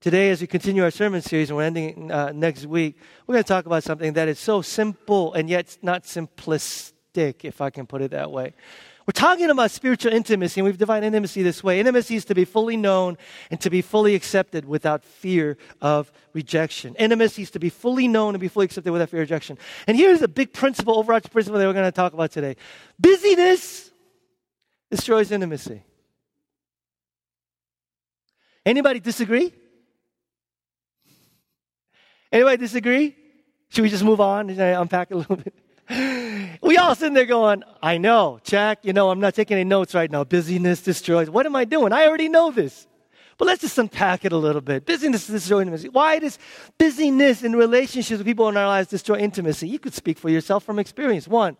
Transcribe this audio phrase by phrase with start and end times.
[0.00, 3.42] Today, as we continue our sermon series, and we're ending uh, next week, we're going
[3.42, 7.84] to talk about something that is so simple and yet not simplistic, if I can
[7.84, 8.54] put it that way.
[9.06, 11.80] We're talking about spiritual intimacy, and we've defined intimacy this way.
[11.80, 13.18] Intimacy is to be fully known
[13.50, 16.94] and to be fully accepted without fear of rejection.
[16.94, 19.58] Intimacy is to be fully known and be fully accepted without fear of rejection.
[19.88, 22.54] And here's a big principle, overarching principle that we're going to talk about today.
[23.00, 23.90] Busyness
[24.92, 25.82] destroys intimacy.
[28.64, 29.52] Anybody disagree?
[32.30, 33.16] Anybody disagree?
[33.70, 35.54] Should we just move on and uh, unpack a little bit?
[36.62, 39.94] We all sitting there going, I know, check, you know, I'm not taking any notes
[39.94, 40.24] right now.
[40.24, 41.30] Busyness destroys.
[41.30, 41.92] What am I doing?
[41.92, 42.86] I already know this.
[43.38, 44.84] But let's just unpack it a little bit.
[44.84, 45.88] Busyness destroys intimacy.
[45.88, 46.38] Why does
[46.76, 49.68] busyness in relationships with people in our lives destroy intimacy?
[49.68, 51.28] You could speak for yourself from experience.
[51.28, 51.56] One,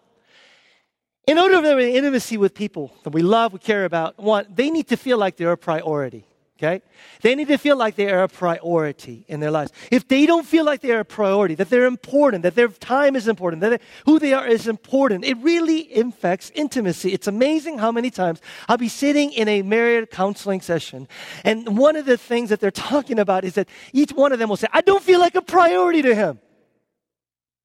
[1.26, 4.70] in order to have intimacy with people that we love, we care about, one, they
[4.70, 6.26] need to feel like they're a priority.
[6.58, 6.82] Okay?
[7.22, 9.70] They need to feel like they are a priority in their lives.
[9.92, 13.14] If they don't feel like they are a priority, that they're important, that their time
[13.14, 17.12] is important, that who they are is important, it really affects intimacy.
[17.12, 21.06] It's amazing how many times I'll be sitting in a married counseling session,
[21.44, 24.48] and one of the things that they're talking about is that each one of them
[24.48, 26.40] will say, I don't feel like a priority to him.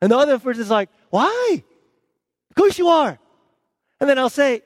[0.02, 1.64] And the other person is like, Why?
[2.52, 3.18] Of course you are.
[4.00, 4.62] And then I'll say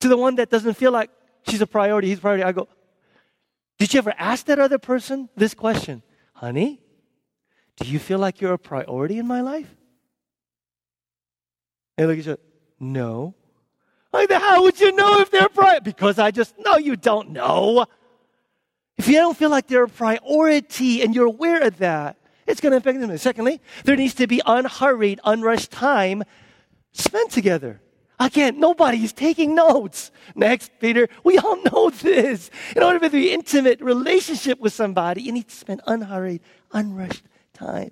[0.00, 1.10] to the one that doesn't feel like
[1.46, 2.68] she's a priority, he's a priority, I go,
[3.78, 6.02] did you ever ask that other person this question?
[6.34, 6.80] Honey,
[7.76, 9.74] do you feel like you're a priority in my life?
[11.96, 12.36] And look at you.
[12.80, 13.34] No.
[14.12, 15.80] Like, how would you know if they're priority?
[15.84, 17.86] Because I just, no, you don't know.
[18.96, 22.16] If you don't feel like they're a priority and you're aware of that,
[22.46, 23.16] it's going to affect them.
[23.18, 26.22] Secondly, there needs to be unhurried, unrushed time
[26.92, 27.80] spent together.
[28.20, 30.12] Again, nobody's taking notes.
[30.34, 32.50] Next, Peter, we all know this.
[32.76, 36.40] In order to be intimate relationship with somebody, you need to spend unhurried,
[36.72, 37.90] unrushed time.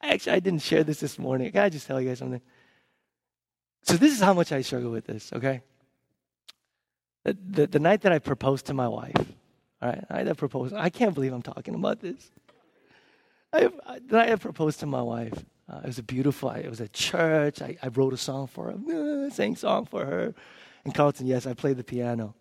[0.00, 1.50] Actually, I didn't share this this morning.
[1.50, 2.40] Can I just tell you guys something?
[3.82, 5.62] So this is how much I struggle with this, okay?
[7.24, 9.32] The, the, the night that I proposed to my wife,
[9.82, 12.30] all right, I proposed, I can't believe I'm talking about this.
[13.52, 16.68] I, I, the night I proposed to my wife, uh, it was a beautiful, it
[16.68, 17.60] was a church.
[17.60, 20.34] I, I wrote a song for her, sang song for her.
[20.84, 22.34] And Carlton, yes, I played the piano.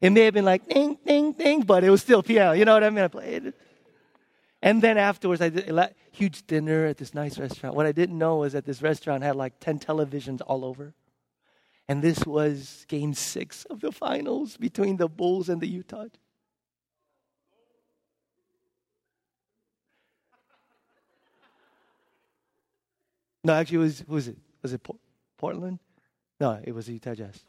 [0.00, 2.52] It may have been like ding, ding, ding, but it was still piano.
[2.52, 3.04] You know what I mean?
[3.04, 3.54] I played it.
[4.62, 7.74] And then afterwards, I did a huge dinner at this nice restaurant.
[7.74, 10.94] What I didn't know was that this restaurant had like 10 televisions all over.
[11.88, 16.06] And this was game six of the finals between the Bulls and the Utah.
[23.44, 24.36] No, actually, it was, who was it?
[24.62, 24.80] Was it
[25.36, 25.80] Portland?
[26.40, 27.44] No, it was Utah Jazz.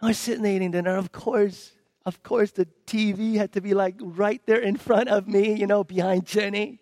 [0.00, 0.96] I was sitting eating dinner.
[0.96, 1.72] Of course,
[2.06, 5.66] of course, the TV had to be like right there in front of me, you
[5.66, 6.80] know, behind Jenny.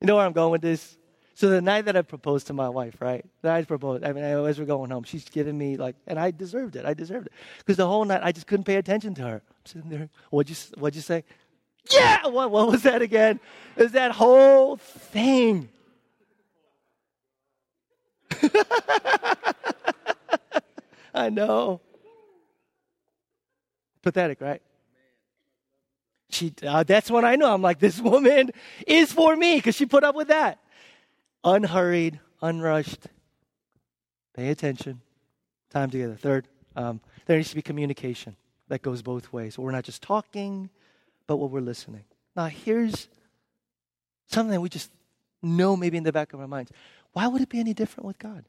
[0.00, 0.96] You know where I'm going with this?
[1.34, 3.24] So the night that I proposed to my wife, right?
[3.42, 6.30] Night I proposed, I mean, as we're going home, she's giving me like, and I
[6.30, 6.86] deserved it.
[6.86, 9.42] I deserved it because the whole night I just couldn't pay attention to her.
[9.48, 10.08] I'm sitting there.
[10.30, 11.24] What'd you What'd you say?
[11.90, 13.40] Yeah, what, what was that again?
[13.76, 15.68] Is that whole thing.
[21.14, 21.80] I know.
[24.02, 24.62] Pathetic, right?
[26.30, 27.52] She, uh, that's when I know.
[27.52, 28.50] I'm like, this woman
[28.86, 30.58] is for me because she put up with that.
[31.44, 33.06] Unhurried, unrushed.
[34.34, 35.00] Pay attention.
[35.70, 36.16] Time together.
[36.16, 38.36] Third, um, there needs to be communication
[38.68, 39.58] that goes both ways.
[39.58, 40.70] We're not just talking,
[41.26, 42.04] but what we're listening.
[42.36, 43.08] Now, here's
[44.28, 44.90] something that we just
[45.42, 46.72] know maybe in the back of our minds.
[47.12, 48.44] Why would it be any different with God?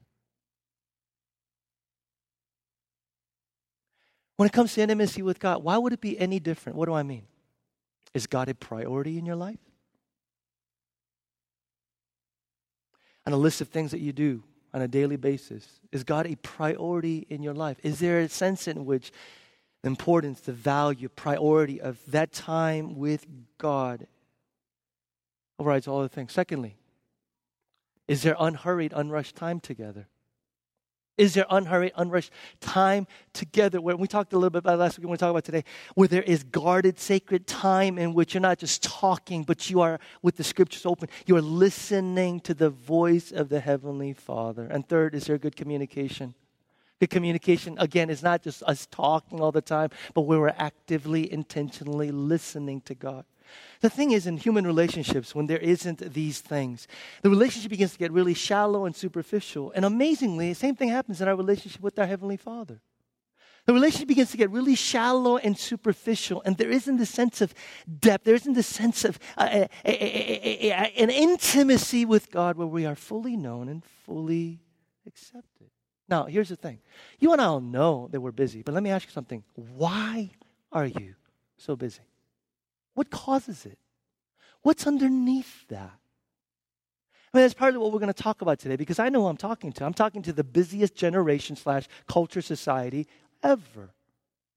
[4.38, 6.78] When it comes to intimacy with God, why would it be any different?
[6.78, 7.24] What do I mean?
[8.14, 9.60] Is God a priority in your life?
[13.26, 14.44] On a list of things that you do
[14.74, 17.78] on a daily basis, is God a priority in your life?
[17.82, 19.12] Is there a sense in which
[19.86, 23.28] the importance, the value, priority of that time with
[23.60, 24.08] God
[25.60, 26.34] overrides all other things.
[26.34, 26.76] Secondly,
[28.08, 30.08] is there unhurried, unrushed time together?
[31.20, 33.80] Is there unhurried, unrushed time together?
[33.80, 35.64] Where we talked a little bit about last week, we want to talk about today,
[35.94, 40.00] where there is guarded, sacred time in which you're not just talking, but you are
[40.24, 41.10] with the scriptures open.
[41.28, 44.66] You are listening to the voice of the Heavenly Father.
[44.66, 46.34] And third, is there good communication?
[47.00, 52.12] The communication, again, is not just us talking all the time, but we're actively, intentionally
[52.12, 53.26] listening to God.
[53.82, 56.88] The thing is, in human relationships, when there isn't these things,
[57.22, 59.72] the relationship begins to get really shallow and superficial.
[59.76, 62.82] And amazingly, the same thing happens in our relationship with our Heavenly Father.
[63.66, 67.54] The relationship begins to get really shallow and superficial, and there isn't the sense of
[68.00, 68.24] depth.
[68.24, 72.86] There isn't the sense of uh, a, a, a, an intimacy with God where we
[72.86, 74.60] are fully known and fully
[75.08, 75.72] accepted.
[76.08, 76.80] Now, here's the thing
[77.20, 79.44] you and I all know that we're busy, but let me ask you something.
[79.56, 80.32] Why
[80.72, 81.16] are you
[81.58, 82.04] so busy?
[82.94, 83.78] What causes it?
[84.62, 86.00] What's underneath that?
[87.34, 89.22] I mean, that's part of what we're going to talk about today because I know
[89.22, 89.86] who I'm talking to.
[89.86, 93.08] I'm talking to the busiest generation slash culture society
[93.44, 93.94] ever.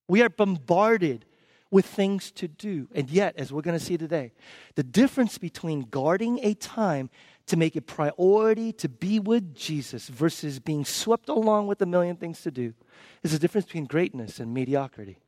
[0.06, 1.24] We are bombarded
[1.70, 2.88] with things to do.
[2.94, 4.32] And yet, as we're going to see today,
[4.76, 7.10] the difference between guarding a time
[7.48, 12.16] to make it priority to be with Jesus versus being swept along with a million
[12.16, 12.74] things to do
[13.22, 15.18] is the difference between greatness and mediocrity.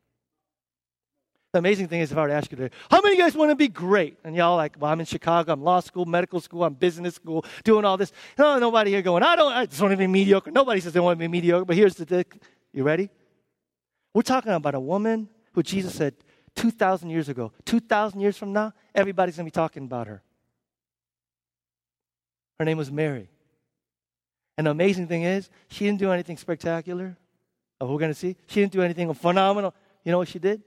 [1.52, 3.24] The amazing thing is, if I were to ask you today, how many of you
[3.24, 4.18] guys want to be great?
[4.22, 7.44] And y'all like, well, I'm in Chicago, I'm law school, medical school, I'm business school,
[7.64, 8.12] doing all this.
[8.38, 10.52] No, nobody here going, I don't, I just want to be mediocre.
[10.52, 12.24] Nobody says they want to be mediocre, but here's the thing.
[12.72, 13.10] You ready?
[14.14, 16.14] We're talking about a woman who Jesus said
[16.54, 20.22] 2,000 years ago, 2,000 years from now, everybody's going to be talking about her.
[22.60, 23.26] Her name was Mary.
[24.58, 27.16] And the amazing thing is, she didn't do anything spectacular.
[27.80, 28.36] We're going to see.
[28.48, 29.74] She didn't do anything phenomenal.
[30.04, 30.62] You know what she did?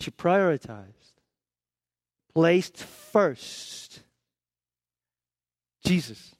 [0.00, 1.14] She prioritized,
[2.34, 4.02] placed first
[5.82, 6.36] Jesus,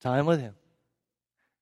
[0.00, 0.56] time with Him.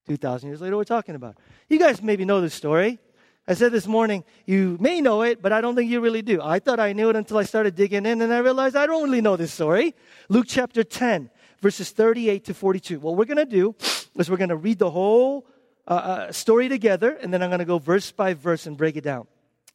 [0.08, 1.36] 2,000 years later, we're talking about.
[1.68, 2.98] You guys maybe know this story.
[3.46, 6.40] I said this morning, you may know it, but I don't think you really do.
[6.40, 9.04] I thought I knew it until I started digging in, and I realized I don't
[9.04, 9.94] really know this story.
[10.30, 11.28] Luke chapter 10,
[11.60, 13.00] verses 38 to 42.
[13.00, 13.74] What we're going to do
[14.16, 15.46] is we're going to read the whole
[15.86, 18.96] uh, uh, story together, and then I'm going to go verse by verse and break
[18.96, 19.26] it down.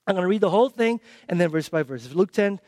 [0.08, 2.12] I'm going to read the whole thing, and then verse by verse.
[2.12, 2.60] Luke 10,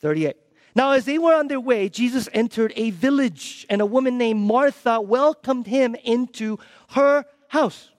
[0.00, 0.36] 38.
[0.74, 4.40] Now, as they were on their way, Jesus entered a village, and a woman named
[4.40, 6.58] Martha welcomed him into
[6.90, 7.89] her house.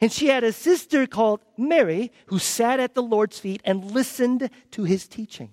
[0.00, 4.50] And she had a sister called Mary who sat at the Lord's feet and listened
[4.72, 5.50] to his teaching.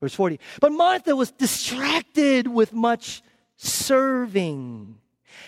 [0.00, 0.38] Verse 40.
[0.60, 3.22] But Martha was distracted with much
[3.56, 4.98] serving.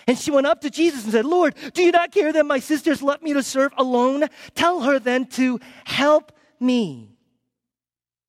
[0.07, 2.59] And she went up to Jesus and said, Lord, do you not care that my
[2.59, 4.25] sisters left me to serve alone?
[4.55, 7.15] Tell her then to help me.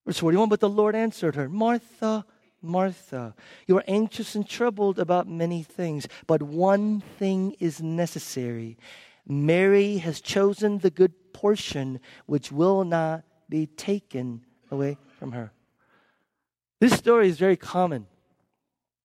[0.07, 2.27] Verse 41 But the Lord answered her, Martha,
[2.63, 3.35] Martha,
[3.67, 8.77] you are anxious and troubled about many things, but one thing is necessary.
[9.27, 15.53] Mary has chosen the good portion which will not be taken away from her.
[16.81, 18.07] This story is very common.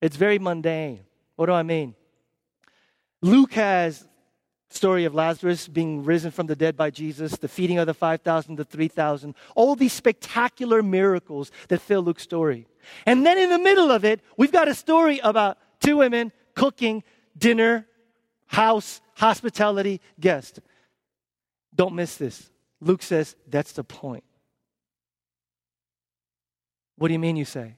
[0.02, 1.02] It's very mundane.
[1.36, 1.96] What do I mean?
[3.22, 4.08] Luke has
[4.70, 8.58] story of Lazarus being risen from the dead by Jesus, the feeding of the 5,000
[8.58, 12.68] to 3,000, all these spectacular miracles that fill Luke's story.
[13.06, 17.04] And then in the middle of it, we've got a story about two women cooking
[17.38, 17.88] dinner,
[18.48, 20.60] house, hospitality, guest.
[21.74, 22.50] Don't miss this.
[22.82, 24.24] Luke says that's the point.
[26.98, 27.76] What do you mean, you say?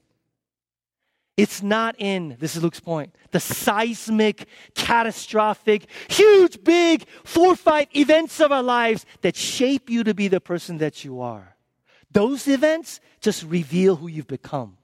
[1.38, 8.40] It's not in, this is Luke's point, the seismic, catastrophic, huge, big, four, five events
[8.40, 11.56] of our lives that shape you to be the person that you are.
[12.12, 14.78] Those events just reveal who you've become.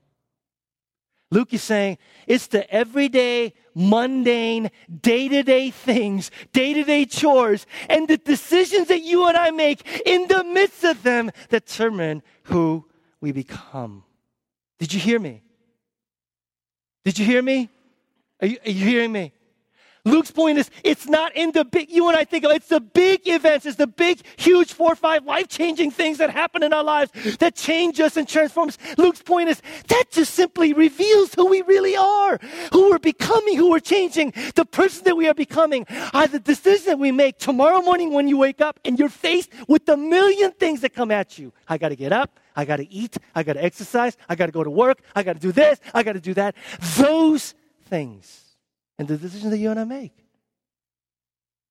[1.34, 1.98] Luke is saying
[2.28, 4.70] it's the everyday, mundane,
[5.02, 9.50] day to day things, day to day chores, and the decisions that you and I
[9.50, 12.86] make in the midst of them that determine who
[13.20, 14.04] we become.
[14.78, 15.42] Did you hear me?
[17.04, 17.70] Did you hear me?
[18.40, 19.33] Are you, are you hearing me?
[20.06, 22.82] Luke's point is it's not in the big, you and I think of it's the
[22.82, 26.74] big events, it's the big, huge four or five life changing things that happen in
[26.74, 28.78] our lives that change us and transform us.
[28.98, 32.38] Luke's point is that just simply reveals who we really are,
[32.74, 34.34] who we're becoming, who we're changing.
[34.56, 38.28] The person that we are becoming are the decisions that we make tomorrow morning when
[38.28, 41.54] you wake up and you're faced with the million things that come at you.
[41.70, 42.42] I got to get up.
[42.58, 43.18] I got to eat.
[43.34, 44.18] I got to exercise.
[44.28, 45.02] I got to go to work.
[45.16, 45.80] I got to do this.
[45.94, 46.56] I got to do that.
[46.98, 47.56] Those
[47.86, 48.43] things
[49.04, 50.14] and the decisions that you and I make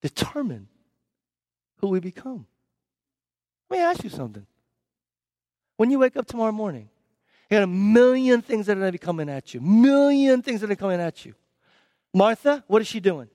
[0.03, 0.69] determine
[1.79, 2.47] who we become.
[3.71, 4.45] Let me ask you something.
[5.79, 6.91] When you wake up tomorrow morning,
[7.49, 9.63] you got a million things that are going to be coming at you.
[9.63, 11.35] Million things that are coming at you.
[12.13, 13.31] Martha, what is she doing?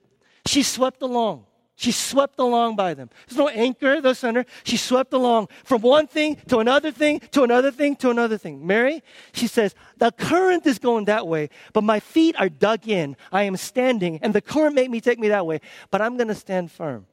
[0.46, 1.46] She swept along.
[1.78, 3.08] She swept along by them.
[3.28, 4.44] There's no anchor, no center.
[4.64, 8.66] She swept along from one thing to another thing to another thing to another thing.
[8.66, 13.16] Mary, she says, the current is going that way, but my feet are dug in.
[13.30, 15.60] I am standing, and the current made me take me that way,
[15.92, 17.06] but I'm going to stand firm.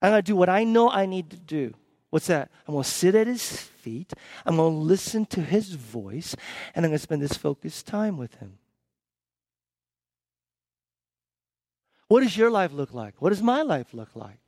[0.00, 1.74] I'm going to do what I know I need to do.
[2.10, 2.48] What's that?
[2.68, 4.12] I'm going to sit at his feet.
[4.44, 6.36] I'm going to listen to his voice,
[6.76, 8.58] and I'm going to spend this focused time with him.
[12.08, 13.14] What does your life look like?
[13.20, 14.38] What does my life look like?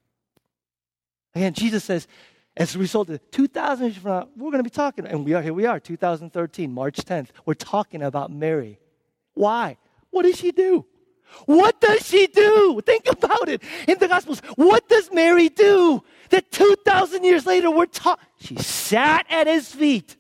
[1.35, 2.07] Again, Jesus says,
[2.57, 5.35] as a result of 2,000 years from now, we're going to be talking, and we
[5.35, 5.55] are here.
[5.55, 7.29] We are 2013, March 10th.
[7.47, 8.79] We're talking about Mary.
[9.35, 9.77] Why?
[10.11, 10.85] What does she do?
[11.45, 12.81] What does she do?
[12.85, 13.63] Think about it.
[13.87, 16.03] In the Gospels, what does Mary do?
[16.31, 18.19] That 2,000 years later, we're taught.
[18.41, 20.17] She sat at his feet.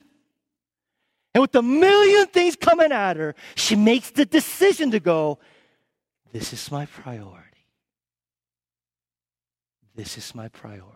[1.34, 5.38] And with a million things coming at her, she makes the decision to go,
[6.32, 7.44] This is my priority.
[9.94, 10.94] This is my priority.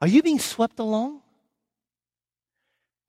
[0.00, 1.20] Are you being swept along?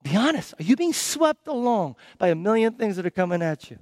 [0.02, 0.54] Be honest.
[0.58, 3.78] Are you being swept along by a million things that are coming at you?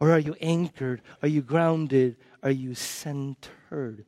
[0.00, 1.02] Or are you anchored?
[1.22, 2.16] Are you grounded?
[2.42, 4.04] Are you centered?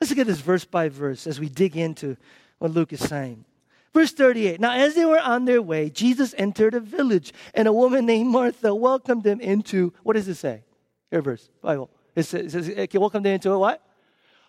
[0.00, 2.16] Let's look at this verse by verse as we dig into
[2.58, 3.44] what Luke is saying.
[3.92, 7.72] Verse 38 Now, as they were on their way, Jesus entered a village, and a
[7.72, 10.64] woman named Martha welcomed him into, what does it say?
[11.10, 11.90] Here, verse, Bible.
[12.14, 13.82] It says, it says welcomed him into a what?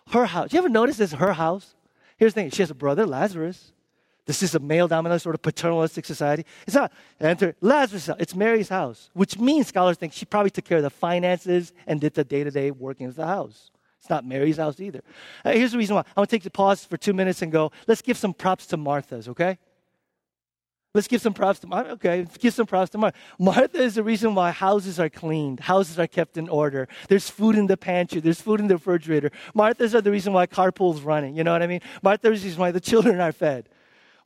[0.08, 0.52] Her house.
[0.52, 1.74] You ever notice this is her house?
[2.16, 3.72] Here's the thing she has a brother, Lazarus.
[4.26, 6.46] This is a male dominant sort of paternalistic society.
[6.66, 8.08] It's not enter Lazarus'.
[8.18, 12.00] It's Mary's house, which means scholars think she probably took care of the finances and
[12.00, 13.70] did the day to day workings of the house.
[14.04, 15.00] It's not Mary's house either.
[15.46, 16.02] Uh, here's the reason why.
[16.14, 18.66] I want to take the pause for two minutes and go, let's give some props
[18.66, 19.56] to Martha's, okay?
[20.92, 21.92] Let's give some props to Martha.
[21.92, 23.16] Okay, give some props to Martha.
[23.38, 26.86] Martha is the reason why houses are cleaned, houses are kept in order.
[27.08, 29.30] There's food in the pantry, there's food in the refrigerator.
[29.54, 31.34] Martha's are the reason why carpool's running.
[31.34, 31.80] You know what I mean?
[32.02, 33.70] Martha is the reason why the children are fed.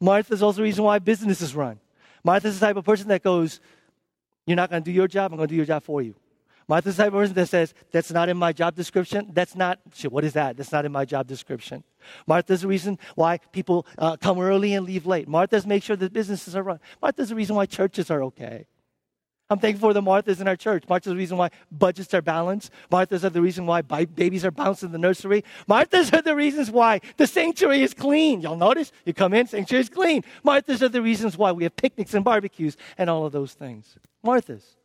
[0.00, 1.78] Martha's also the reason why businesses run.
[2.25, 3.61] Martha's the type of person that goes,
[4.44, 6.16] You're not going to do your job, I'm going to do your job for you.
[6.68, 9.30] Of person that says, That's not in my job description.
[9.32, 10.56] That's not, shit, what is that?
[10.56, 11.82] That's not in my job description.
[12.26, 15.28] Martha's the reason why people uh, come early and leave late.
[15.28, 16.80] Martha's make sure that businesses are run.
[17.00, 18.66] Martha's the reason why churches are okay.
[19.50, 20.84] I'm thankful for the Marthas in our church.
[20.90, 22.70] Martha's the reason why budgets are balanced.
[22.90, 25.42] Martha's are the reason why babies are bounced in the nursery.
[25.66, 28.42] Martha's are the reasons why the sanctuary is clean.
[28.42, 28.92] Y'all notice?
[29.06, 30.22] You come in, sanctuary is clean.
[30.42, 33.96] Martha's are the reasons why we have picnics and barbecues and all of those things.
[34.22, 34.76] Martha's.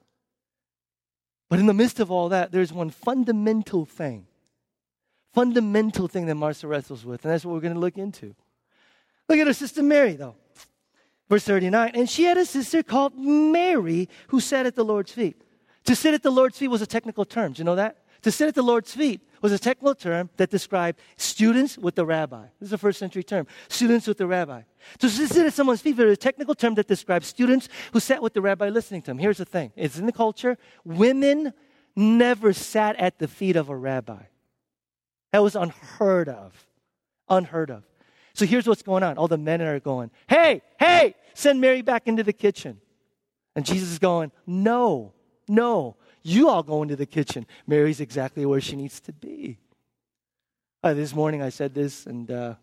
[1.54, 4.26] But in the midst of all that, there's one fundamental thing.
[5.36, 8.34] Fundamental thing that Martha wrestles with, and that's what we're going to look into.
[9.30, 10.34] Look at her sister Mary, though.
[11.30, 15.44] Verse 39 And she had a sister called Mary who sat at the Lord's feet.
[15.84, 17.54] To sit at the Lord's feet was a technical term.
[17.54, 17.98] Do you know that?
[18.24, 22.06] To sit at the Lord's feet was a technical term that described students with the
[22.06, 22.46] rabbi.
[22.62, 23.46] This is a first century term.
[23.68, 24.62] Students with the rabbi.
[25.02, 28.24] So To sit at someone's feet was a technical term that describes students who sat
[28.24, 29.18] with the rabbi listening to him.
[29.18, 30.58] Here's the thing it's in the culture.
[30.86, 31.52] Women
[31.94, 34.24] never sat at the feet of a rabbi.
[35.34, 36.66] That was unheard of.
[37.28, 37.84] Unheard of.
[38.34, 39.18] So here's what's going on.
[39.18, 42.80] All the men are going, hey, hey, send Mary back into the kitchen.
[43.58, 45.14] And Jesus is going, no,
[45.50, 47.46] no, you all go into the kitchen.
[47.68, 49.58] Mary's exactly where she needs to be.
[50.82, 52.56] Uh, this morning I said this, and uh,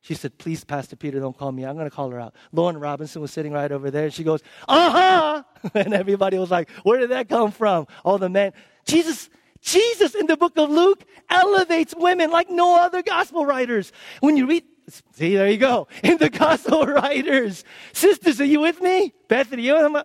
[0.00, 1.64] she said, Please, Pastor Peter, don't call me.
[1.64, 2.34] I'm going to call her out.
[2.52, 5.42] Lauren Robinson was sitting right over there, and she goes, Uh huh.
[5.74, 7.86] And everybody was like, Where did that come from?
[8.04, 8.52] All the men.
[8.86, 9.28] Jesus,
[9.60, 13.92] Jesus in the book of Luke elevates women like no other gospel writers.
[14.20, 14.64] When you read,
[15.12, 15.88] see, there you go.
[16.02, 17.64] In the gospel writers.
[17.92, 19.12] Sisters, are you with me?
[19.28, 20.04] Bethany, you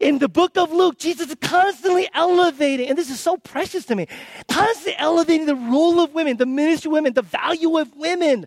[0.00, 3.96] in the book of Luke, Jesus is constantly elevating, and this is so precious to
[3.96, 4.06] me,
[4.48, 8.46] constantly elevating the role of women, the ministry of women, the value of women.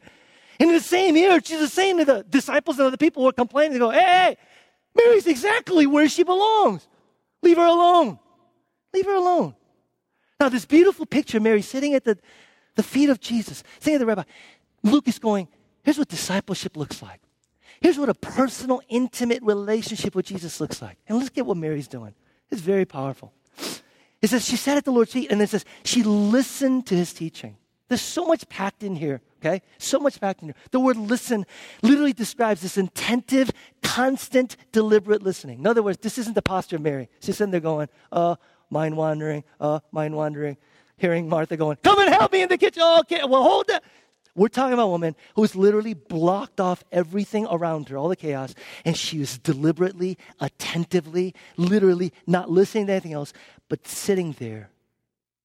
[0.60, 3.29] And in the same year, Jesus is saying to the disciples and other people who
[3.29, 4.38] are complaining, they go, hey, hey,
[4.96, 6.88] Mary's exactly where she belongs.
[7.41, 8.20] Leave her alone.
[8.93, 9.55] Leave her alone.
[10.39, 12.17] Now, this beautiful picture, Mary sitting at the,
[12.75, 14.24] the feet of Jesus, saying to the rabbi,
[14.84, 15.48] Luke is going,
[15.84, 17.20] here's what discipleship looks like.
[17.82, 20.98] Here's what a personal, intimate relationship with Jesus looks like.
[21.08, 22.14] And let's get what Mary's doing.
[22.52, 23.34] It's very powerful.
[24.22, 27.12] It says she sat at the Lord's feet, and it says she listened to his
[27.12, 27.58] teaching.
[27.88, 29.62] There's so much packed in here, okay?
[29.80, 30.56] So much packed in here.
[30.70, 31.46] The word listen
[31.82, 35.60] literally describes this attentive, constant, deliberate listening.
[35.60, 37.10] In other words, this isn't the posture of Mary.
[37.20, 38.36] She's sitting there going, uh,
[38.70, 40.58] mind wandering, uh, mind wandering.
[40.98, 42.84] Hearing Martha going, come and help me in the kitchen.
[42.86, 43.84] Oh, okay, well, hold that.
[44.34, 48.56] We're talking about a woman who's literally blocked off everything around her, all the chaos,
[48.86, 53.34] and she was deliberately, attentively, literally not listening to anything else,
[53.68, 54.70] but sitting there,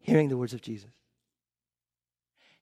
[0.00, 0.90] hearing the words of Jesus.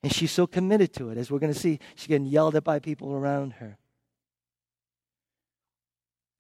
[0.03, 2.65] And she's so committed to it, as we're going to see, she's getting yelled at
[2.65, 3.79] by people around her.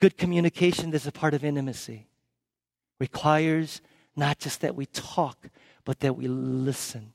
[0.00, 2.08] Good communication that's a part of intimacy
[3.00, 3.80] requires
[4.14, 5.48] not just that we talk,
[5.86, 7.13] but that we listen.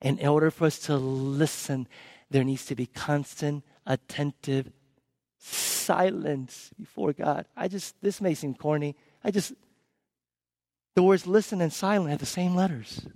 [0.00, 1.88] In order for us to listen,
[2.30, 4.70] there needs to be constant, attentive
[5.38, 7.46] silence before God.
[7.56, 8.94] I just, this may seem corny.
[9.24, 9.52] I just,
[10.94, 13.06] the words listen and silent have the same letters.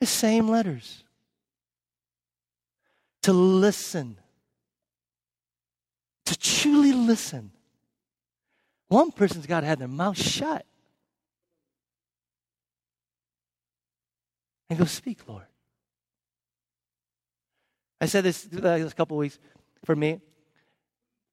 [0.00, 1.02] The same letters.
[3.22, 4.18] To listen.
[6.26, 7.50] To truly listen.
[8.88, 10.64] One person's got to have their mouth shut.
[14.70, 15.44] And go speak, Lord.
[18.00, 19.38] I said this last couple weeks
[19.84, 20.20] for me.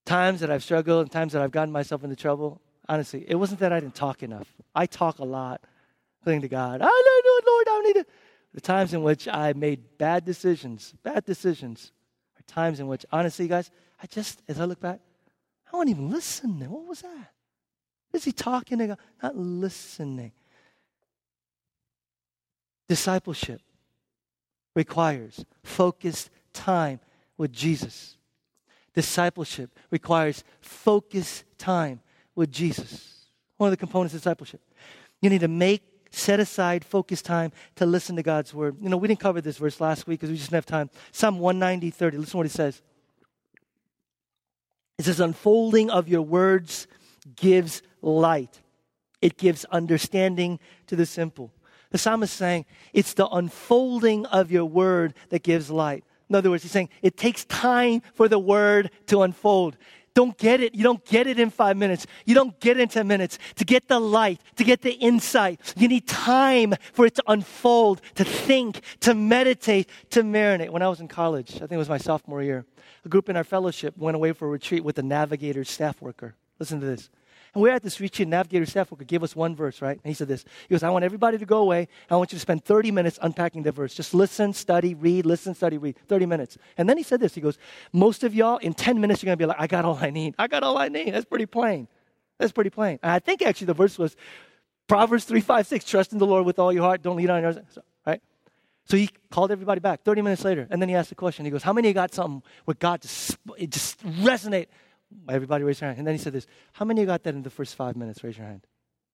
[0.06, 3.60] Times that I've struggled and times that I've gotten myself into trouble, honestly, it wasn't
[3.60, 4.48] that I didn't talk enough.
[4.74, 5.62] I talk a lot,
[6.24, 6.82] praying to God.
[6.82, 8.10] I don't know, Lord, I don't need it.
[8.54, 11.92] The times in which I made bad decisions, bad decisions,
[12.38, 15.02] are times in which, honestly, guys, I just, as I look back,
[15.72, 16.70] I wasn't even listening.
[16.70, 17.32] What was that?
[18.14, 18.98] Is he talking to God?
[19.22, 20.32] Not listening.
[22.88, 23.62] Discipleship
[24.76, 27.00] requires focused time
[27.38, 28.18] with Jesus.
[28.94, 32.02] Discipleship requires focused time
[32.36, 33.26] with Jesus.
[33.58, 34.62] One of the components of discipleship.
[35.22, 38.78] You need to make, set aside focused time to listen to God's word.
[38.82, 40.90] You know, we didn't cover this verse last week because we just didn't have time.
[41.12, 42.18] Psalm 190, 30.
[42.18, 42.82] Listen to what it says.
[44.98, 46.88] It says, unfolding of your words
[47.36, 48.62] gives light.
[49.22, 51.52] It gives understanding to the simple.
[51.96, 56.04] The psalmist is saying, it's the unfolding of your word that gives light.
[56.30, 59.78] In other words, he's saying it takes time for the word to unfold.
[60.14, 60.76] Don't get it.
[60.76, 62.06] You don't get it in five minutes.
[62.26, 63.40] You don't get it in 10 minutes.
[63.56, 68.02] To get the light, to get the insight, you need time for it to unfold,
[68.16, 70.72] to think, to meditate, to marinate.
[70.72, 72.66] When I was in college, I think it was my sophomore year,
[73.06, 76.36] a group in our fellowship went away for a retreat with a navigator staff worker.
[76.60, 77.10] Listen to this.
[77.56, 79.98] And we're at this retreat, Navigator staff worker gave us one verse, right?
[80.04, 80.44] And he said this.
[80.68, 81.88] He goes, I want everybody to go away.
[82.10, 83.96] I want you to spend 30 minutes unpacking the verse.
[83.96, 85.98] Just listen, study, read, listen, study, read.
[86.10, 86.58] 30 minutes.
[86.78, 87.34] And then he said this.
[87.34, 87.58] He goes,
[87.94, 90.10] Most of y'all, in 10 minutes, you're going to be like, I got all I
[90.10, 90.36] need.
[90.38, 91.14] I got all I need.
[91.14, 91.88] That's pretty plain.
[92.40, 93.00] That's pretty plain.
[93.02, 94.18] And I think actually the verse was
[94.88, 95.86] Proverbs 3, 5, 6.
[95.86, 97.04] Trust in the Lord with all your heart.
[97.04, 97.58] Don't lean on yours.
[98.06, 98.22] Right?
[98.84, 100.68] So he called everybody back 30 minutes later.
[100.70, 101.46] And then he asked the question.
[101.46, 104.68] He goes, How many got something with God just, it just resonate?
[105.30, 106.00] Everybody raise your hand.
[106.00, 108.24] And then he said this How many got that in the first five minutes?
[108.24, 108.66] Raise your hand.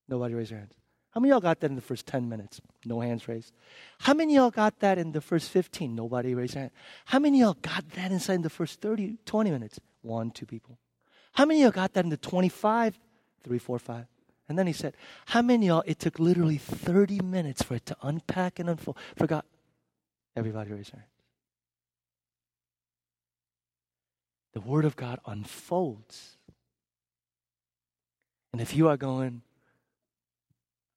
[0.07, 0.73] Nobody raise your hands.
[1.11, 2.61] How many y'all got that in the first 10 minutes?
[2.85, 3.53] No hands raised.
[3.99, 5.93] How many y'all got that in the first 15?
[5.93, 6.71] Nobody raised their hand.
[7.05, 9.79] How many y'all got that inside in the first 30, 20 minutes?
[10.03, 10.77] One, two people.
[11.33, 12.97] How many y'all got that in the 25?
[13.43, 14.05] Three, four, five.
[14.47, 14.95] And then he said,
[15.27, 18.97] How many y'all, it took literally 30 minutes for it to unpack and unfold?
[19.17, 19.45] Forgot.
[20.35, 21.10] Everybody raised their hand.
[24.53, 26.37] The Word of God unfolds.
[28.51, 29.41] And if you are going,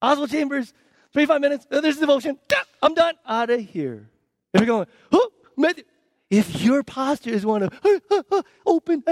[0.01, 0.73] Oswald Chambers,
[1.13, 2.37] 25 minutes, uh, there's devotion,
[2.81, 4.09] I'm done, out of here.
[4.53, 5.31] If you're going, oh,
[6.29, 9.03] if your posture is one of uh, uh, open,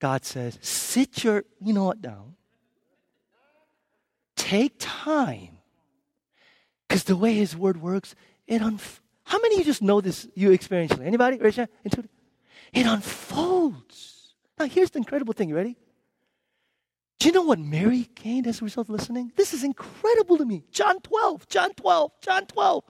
[0.00, 2.34] God says, sit your, you know what, down.
[4.36, 5.58] Take time.
[6.86, 8.14] Because the way His Word works,
[8.46, 11.04] it unf- How many of you just know this you experientially?
[11.04, 11.38] Anybody?
[11.38, 12.08] Raise your hand.
[12.76, 14.34] It unfolds.
[14.58, 15.48] Now, here's the incredible thing.
[15.48, 15.78] You ready?
[17.18, 19.32] Do you know what Mary gained as a result of listening?
[19.34, 20.62] This is incredible to me.
[20.70, 22.84] John 12, John 12, John 12.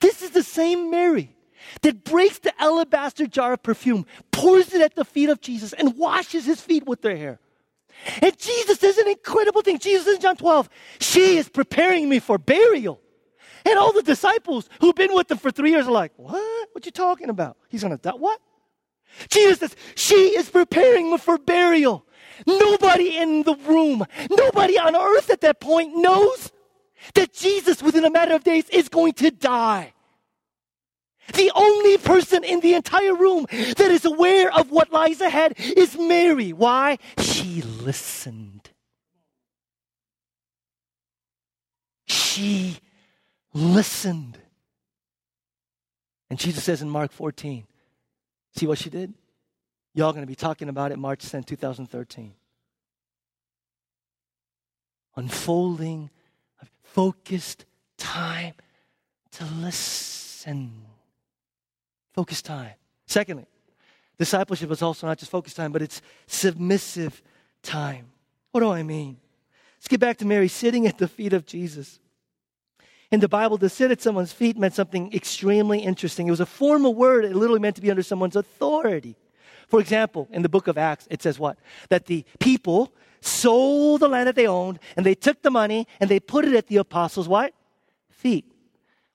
[0.00, 1.36] This is the same Mary
[1.82, 5.98] that breaks the alabaster jar of perfume, pours it at the feet of Jesus, and
[5.98, 7.38] washes his feet with their hair.
[8.22, 9.78] And Jesus says an incredible thing.
[9.78, 13.02] Jesus in John 12, she is preparing me for burial.
[13.66, 16.68] And all the disciples who've been with them for three years are like, what?
[16.72, 17.58] What you talking about?
[17.68, 18.12] He's gonna die.
[18.12, 18.40] What?
[19.28, 22.04] Jesus says, She is preparing for burial.
[22.46, 26.52] Nobody in the room, nobody on earth at that point knows
[27.14, 29.94] that Jesus, within a matter of days, is going to die.
[31.34, 35.98] The only person in the entire room that is aware of what lies ahead is
[35.98, 36.52] Mary.
[36.52, 36.98] Why?
[37.18, 38.70] She listened.
[42.06, 42.78] She
[43.52, 44.38] listened.
[46.30, 47.66] And Jesus says in Mark 14,
[48.56, 49.12] See what she did?
[49.94, 52.34] Y'all going to be talking about it March 10, 2013.
[55.16, 56.10] Unfolding
[56.82, 57.66] focused
[57.98, 58.54] time
[59.32, 60.72] to listen.
[62.14, 62.72] Focused time.
[63.06, 63.46] Secondly,
[64.18, 67.22] discipleship is also not just focused time, but it's submissive
[67.62, 68.06] time.
[68.52, 69.18] What do I mean?
[69.76, 72.00] Let's get back to Mary sitting at the feet of Jesus.
[73.12, 76.26] In the Bible, to sit at someone's feet meant something extremely interesting.
[76.26, 79.16] It was a formal word, it literally meant to be under someone's authority.
[79.68, 81.56] For example, in the book of Acts, it says what?
[81.88, 86.10] That the people sold the land that they owned, and they took the money and
[86.10, 87.52] they put it at the apostles' what?
[88.10, 88.44] Feet.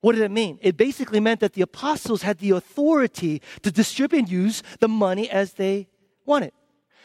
[0.02, 0.58] What did it mean?
[0.62, 5.30] It basically meant that the apostles had the authority to distribute and use the money
[5.30, 5.88] as they
[6.26, 6.54] wanted.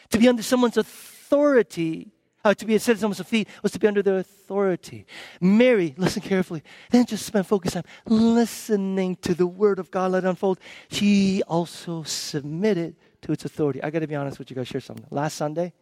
[0.09, 2.11] To be under someone's authority
[2.47, 5.05] uh, to be a citizen of feet was to be under their authority.
[5.41, 10.23] Mary, listen carefully, didn't just spend focus time listening to the word of God let
[10.23, 10.59] unfold.
[10.89, 13.83] She also submitted to its authority.
[13.83, 15.05] I got to be honest with you guys, share something.
[15.09, 15.73] Last Sunday,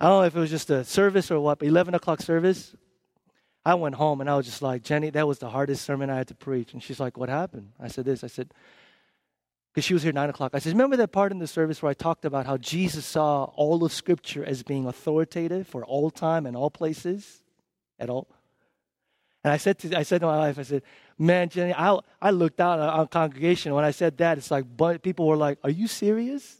[0.00, 2.74] I don't know if it was just a service or what, but 11 o'clock service,
[3.64, 6.16] I went home and I was just like, Jenny, that was the hardest sermon I
[6.16, 6.72] had to preach.
[6.72, 7.70] And she's like, What happened?
[7.78, 8.24] I said this.
[8.24, 8.52] I said,
[9.72, 10.52] because she was here nine o'clock.
[10.54, 13.44] I said, Remember that part in the service where I talked about how Jesus saw
[13.54, 17.42] all of Scripture as being authoritative for all time and all places?
[17.98, 18.28] At all?
[19.44, 20.82] And I said to, I said to my wife, I said,
[21.18, 23.72] Man, Jenny, I, I looked out on our congregation.
[23.72, 24.66] When I said that, it's like
[25.02, 26.58] people were like, Are you serious?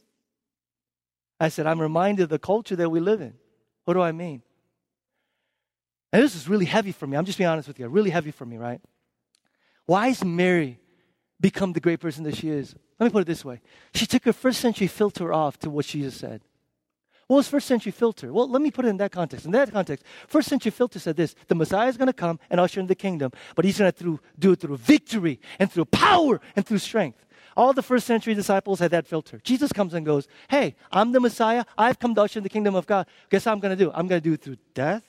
[1.39, 3.33] I said, I'm reminded of the culture that we live in.
[3.85, 4.41] What do I mean?
[6.11, 7.17] And this is really heavy for me.
[7.17, 7.87] I'm just being honest with you.
[7.87, 8.79] Really heavy for me, right?
[9.85, 10.79] Why is Mary
[11.43, 12.73] become the great person that she is?
[12.97, 13.59] Let me put it this way.
[13.93, 16.41] She took her first century filter off to what Jesus said.
[17.27, 18.31] What was first century filter?
[18.31, 19.45] Well, let me put it in that context.
[19.45, 22.61] In that context, first century filter said this the Messiah is going to come and
[22.61, 26.39] usher in the kingdom, but he's going to do it through victory and through power
[26.55, 27.25] and through strength.
[27.57, 29.39] All the first century disciples had that filter.
[29.43, 31.65] Jesus comes and goes, Hey, I'm the Messiah.
[31.77, 33.05] I've come to usher in the kingdom of God.
[33.29, 33.91] Guess how I'm going to do?
[33.93, 35.03] I'm going to do it through death,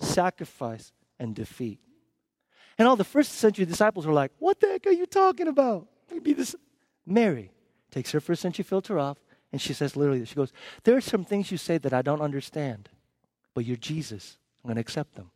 [0.00, 1.80] sacrifice, and defeat.
[2.78, 5.86] And all the first century disciples were like, What the heck are you talking about?
[6.22, 6.54] Be this.
[7.06, 7.50] Mary
[7.90, 9.18] takes her first century filter off
[9.52, 10.52] and she says literally, she goes,
[10.84, 12.88] There are some things you say that I don't understand,
[13.54, 14.38] but you're Jesus.
[14.62, 15.30] I'm going to accept them.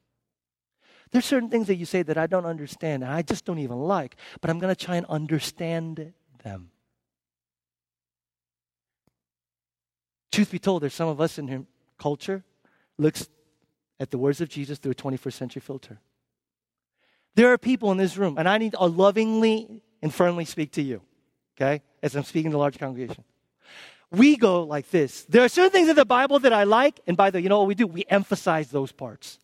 [1.10, 3.78] There's certain things that you say that I don't understand and I just don't even
[3.78, 6.70] like, but I'm going to try and understand them.
[10.32, 11.66] Truth be told, there's some of us in
[11.98, 12.44] culture
[12.98, 13.28] looks
[13.98, 16.00] at the words of Jesus through a 21st century filter.
[17.36, 20.82] There are people in this room, and I need to lovingly and firmly speak to
[20.82, 21.02] you,
[21.56, 23.24] okay, as I'm speaking to a large congregation.
[24.10, 25.24] We go like this.
[25.28, 27.48] There are certain things in the Bible that I like, and by the way, you
[27.48, 27.86] know what we do?
[27.86, 29.38] We emphasize those parts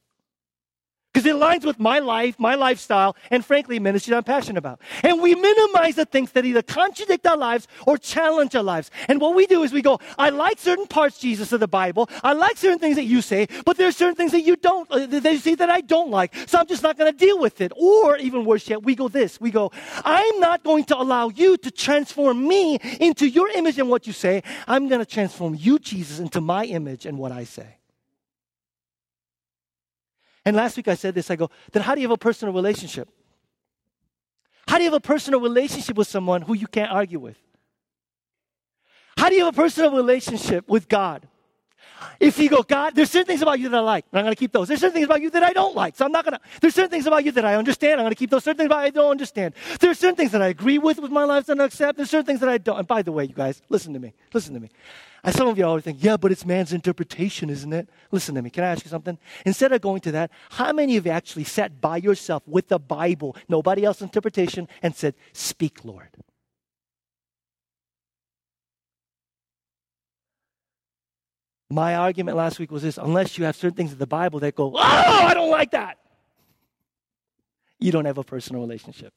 [1.12, 4.80] because it aligns with my life, my lifestyle, and frankly, ministry I'm passionate about.
[5.02, 8.90] And we minimize the things that either contradict our lives or challenge our lives.
[9.08, 12.08] And what we do is we go, I like certain parts, Jesus, of the Bible.
[12.22, 15.06] I like certain things that you say, but there's certain things that you don't, uh,
[15.06, 16.34] that you say that I don't like.
[16.46, 17.72] So I'm just not going to deal with it.
[17.76, 19.40] Or even worse yet, we go this.
[19.40, 19.70] We go,
[20.04, 24.14] I'm not going to allow you to transform me into your image and what you
[24.14, 24.42] say.
[24.66, 27.76] I'm going to transform you, Jesus, into my image and what I say.
[30.44, 32.52] And last week I said this I go, then how do you have a personal
[32.54, 33.08] relationship?
[34.66, 37.36] How do you have a personal relationship with someone who you can't argue with?
[39.16, 41.28] How do you have a personal relationship with God?
[42.18, 44.34] If you go, God, there's certain things about you that I like, and I'm going
[44.34, 44.68] to keep those.
[44.68, 46.40] There's certain things about you that I don't like, so I'm not going to.
[46.60, 48.44] There's certain things about you that I understand, I'm going to keep those.
[48.44, 49.54] Certain things about I don't understand.
[49.78, 51.96] There's certain things that I agree with with my life and I accept.
[51.96, 52.78] There's certain things that I don't.
[52.78, 54.14] And by the way, you guys, listen to me.
[54.32, 54.70] Listen to me.
[55.24, 57.88] And some of you always think, yeah, but it's man's interpretation, isn't it?
[58.10, 58.50] Listen to me.
[58.50, 59.18] Can I ask you something?
[59.46, 62.80] Instead of going to that, how many of you actually sat by yourself with the
[62.80, 66.08] Bible, nobody else's interpretation, and said, Speak, Lord?
[71.70, 74.54] My argument last week was this unless you have certain things in the Bible that
[74.54, 75.98] go, oh, I don't like that,
[77.78, 79.14] you don't have a personal relationship.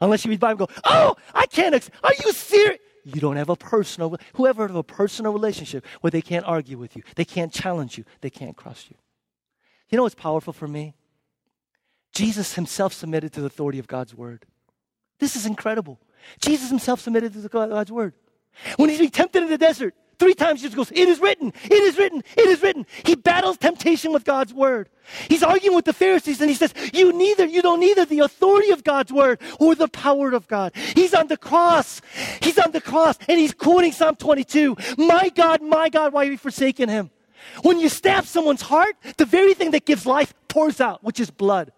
[0.00, 2.78] Unless you read the Bible go, oh, I can't, ex- are you serious?
[3.04, 6.96] You don't have a personal, whoever have a personal relationship where they can't argue with
[6.96, 8.96] you, they can't challenge you, they can't cross you.
[9.88, 10.94] You know what's powerful for me?
[12.12, 14.46] Jesus himself submitted to the authority of God's word.
[15.18, 16.00] This is incredible.
[16.40, 18.14] Jesus himself submitted to God's word.
[18.76, 21.96] When he's tempted in the desert, Three times Jesus goes, It is written, it is
[21.96, 22.84] written, it is written.
[23.06, 24.90] He battles temptation with God's word.
[25.30, 28.70] He's arguing with the Pharisees and he says, You neither, you don't neither the authority
[28.70, 30.76] of God's word or the power of God.
[30.76, 32.02] He's on the cross.
[32.42, 34.76] He's on the cross and he's quoting Psalm 22.
[34.98, 37.10] My God, my God, why have you forsaken him?
[37.62, 41.30] When you stab someone's heart, the very thing that gives life pours out, which is
[41.30, 41.72] blood.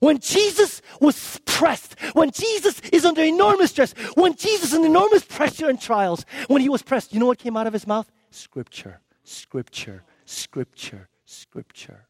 [0.00, 5.68] When Jesus was pressed, when Jesus is under enormous stress, when Jesus in enormous pressure
[5.68, 8.10] and trials, when he was pressed, you know what came out of his mouth?
[8.30, 12.06] Scripture, scripture, scripture, scripture.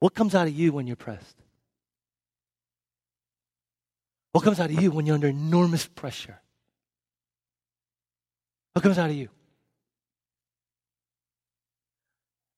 [0.00, 1.36] What comes out of you when you're pressed?
[4.32, 6.40] What comes out of you when you're under enormous pressure?
[8.72, 9.28] What comes out of you?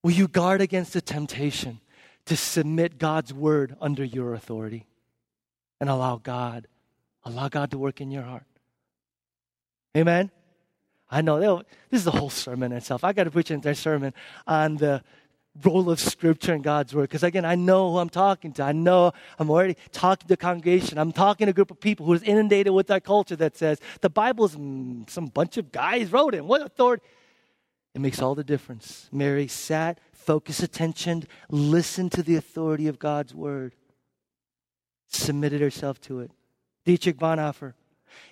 [0.05, 1.81] Will you guard against the temptation
[2.27, 4.85] to submit God's word under your authority
[5.81, 6.69] and allow God,
[7.25, 8.45] allow God to work in your heart?
[9.97, 10.31] Amen.
[11.11, 13.03] I know this is a whole sermon itself.
[13.03, 14.13] I got to preach an entire sermon
[14.47, 15.03] on the
[15.63, 17.09] role of scripture in God's word.
[17.09, 18.63] Because again, I know who I'm talking to.
[18.63, 20.99] I know I'm already talking to a congregation.
[20.99, 23.81] I'm talking to a group of people who is inundated with that culture that says
[24.03, 26.45] the Bible's mm, some bunch of guys wrote it.
[26.45, 27.03] What authority?
[27.95, 29.09] It makes all the difference.
[29.13, 33.75] Mary sat, focused attention, listened to the authority of God's word,
[35.09, 36.31] submitted herself to it.
[36.85, 37.75] Dietrich Bonhoeffer.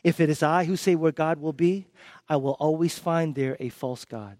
[0.02, 1.86] If it is I who say where God will be,
[2.28, 4.36] I will always find there a false God.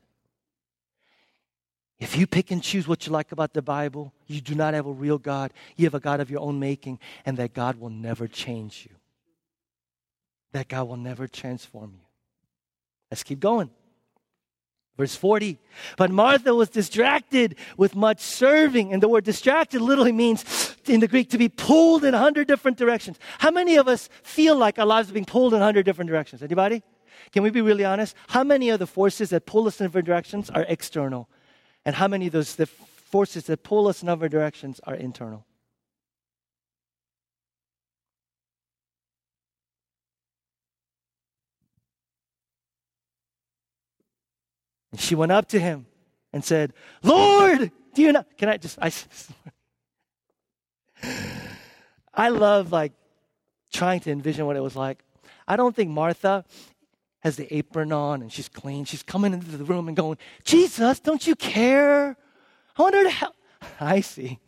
[2.01, 4.87] If you pick and choose what you like about the Bible, you do not have
[4.87, 5.53] a real God.
[5.77, 8.97] You have a God of your own making, and that God will never change you.
[10.51, 12.07] That God will never transform you.
[13.11, 13.71] Let's keep going.
[14.99, 15.59] Verse 40.
[15.97, 18.93] But Martha was distracted with much serving.
[18.93, 22.47] And the word distracted literally means in the Greek to be pulled in a hundred
[22.47, 23.19] different directions.
[23.39, 26.09] How many of us feel like our lives are being pulled in a hundred different
[26.11, 26.43] directions?
[26.43, 26.83] Anybody?
[27.33, 28.15] Can we be really honest?
[28.29, 31.29] How many of the forces that pull us in different directions are external?
[31.85, 35.47] And how many of those forces that pull us in other directions are internal?
[44.93, 45.87] And she went up to him
[46.33, 48.25] and said, Lord, do you know?
[48.39, 48.93] Can I just, I,
[52.15, 52.93] I love like
[53.73, 55.03] trying to envision what it was like.
[55.49, 56.45] I don't think Martha
[57.21, 58.85] has the apron on and she's clean.
[58.85, 62.17] She's coming into the room and going, Jesus, don't you care?
[62.77, 63.33] I wonder how.
[63.81, 64.39] I see.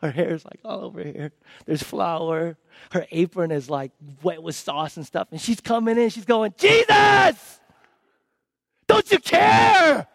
[0.00, 1.32] Her hair is like all over here.
[1.66, 2.56] There's flour.
[2.92, 3.90] Her apron is like
[4.22, 5.28] wet with sauce and stuff.
[5.32, 6.10] And she's coming in.
[6.10, 7.60] She's going, Jesus,
[9.08, 10.06] don't you care?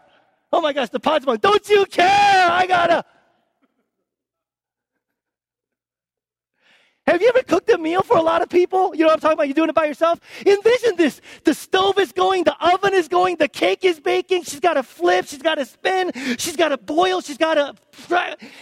[0.52, 2.50] Oh my gosh, the pot's going, don't you care?
[2.50, 3.04] I gotta.
[7.06, 8.96] Have you ever cooked a meal for a lot of people?
[8.96, 9.48] You know what I'm talking about?
[9.48, 10.22] You're doing it by yourself?
[10.46, 11.20] Envision this.
[11.44, 14.44] The stove is going, the oven is going, the cake is baking.
[14.44, 17.76] She's got to flip, she's got to spin, she's got to boil, she's got to.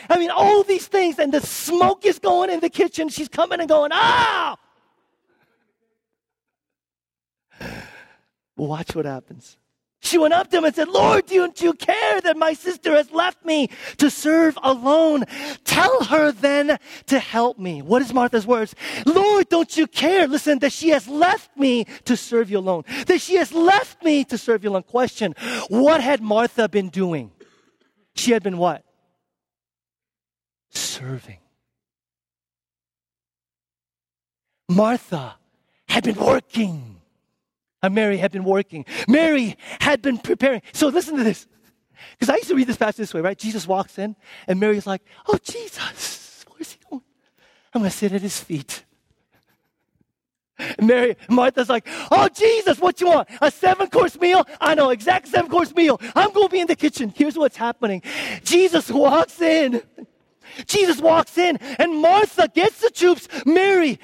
[0.10, 3.10] I mean, all these things, and the smoke is going in the kitchen.
[3.10, 4.58] She's coming and going, ah!
[8.56, 9.58] Watch what happens.
[10.04, 13.12] She went up to him and said, Lord, don't you care that my sister has
[13.12, 15.26] left me to serve alone?
[15.64, 17.84] Tell her then to help me.
[17.84, 18.74] What is Martha's words?
[19.06, 20.28] Lord, don't you care?
[20.28, 22.84] Listen, that she has left me to serve you alone.
[23.06, 24.84] That she has left me to serve you alone.
[24.84, 25.36] Question.
[25.70, 27.32] What had Martha been doing?
[28.16, 28.84] She had been what?
[30.72, 31.38] Serving.
[34.68, 35.36] Martha
[35.88, 37.01] had been working.
[37.84, 38.86] And Mary had been working.
[39.08, 40.62] Mary had been preparing.
[40.74, 41.48] So listen to this.
[42.12, 43.38] Because I used to read this passage this way, right?
[43.38, 44.16] Jesus walks in,
[44.48, 47.04] and Mary's like, Oh, Jesus, where's he going?
[47.74, 48.84] I'm going to sit at his feet.
[50.82, 53.30] Mary, Martha's like, Oh, Jesus, what you want?
[53.42, 54.46] A seven course meal?
[54.60, 56.00] I know, exact seven course meal.
[56.16, 57.14] I'm going to be in the kitchen.
[57.16, 58.04] Here's what's happening
[58.44, 59.82] Jesus walks in.
[60.66, 63.28] Jesus walks in and Martha gets the troops.
[63.46, 64.00] Mary,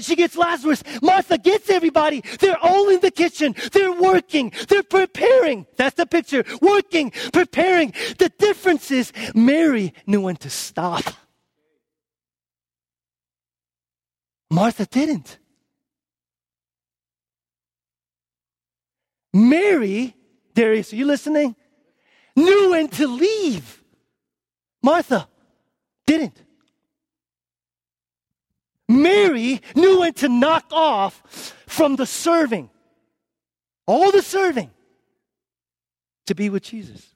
[0.00, 0.82] she gets Lazarus.
[1.02, 2.22] Martha gets everybody.
[2.40, 3.54] They're all in the kitchen.
[3.72, 4.52] They're working.
[4.68, 5.66] They're preparing.
[5.76, 6.44] That's the picture.
[6.60, 7.92] Working, preparing.
[8.18, 11.04] The difference is Mary knew when to stop.
[14.50, 15.38] Martha didn't.
[19.32, 20.16] Mary,
[20.54, 21.56] Darius, are you listening?
[22.34, 23.82] Knew when to leave.
[24.82, 25.28] Martha,
[26.06, 26.40] didn't.
[28.88, 32.70] Mary knew when to knock off from the serving,
[33.86, 34.70] all the serving,
[36.26, 37.14] to be with Jesus.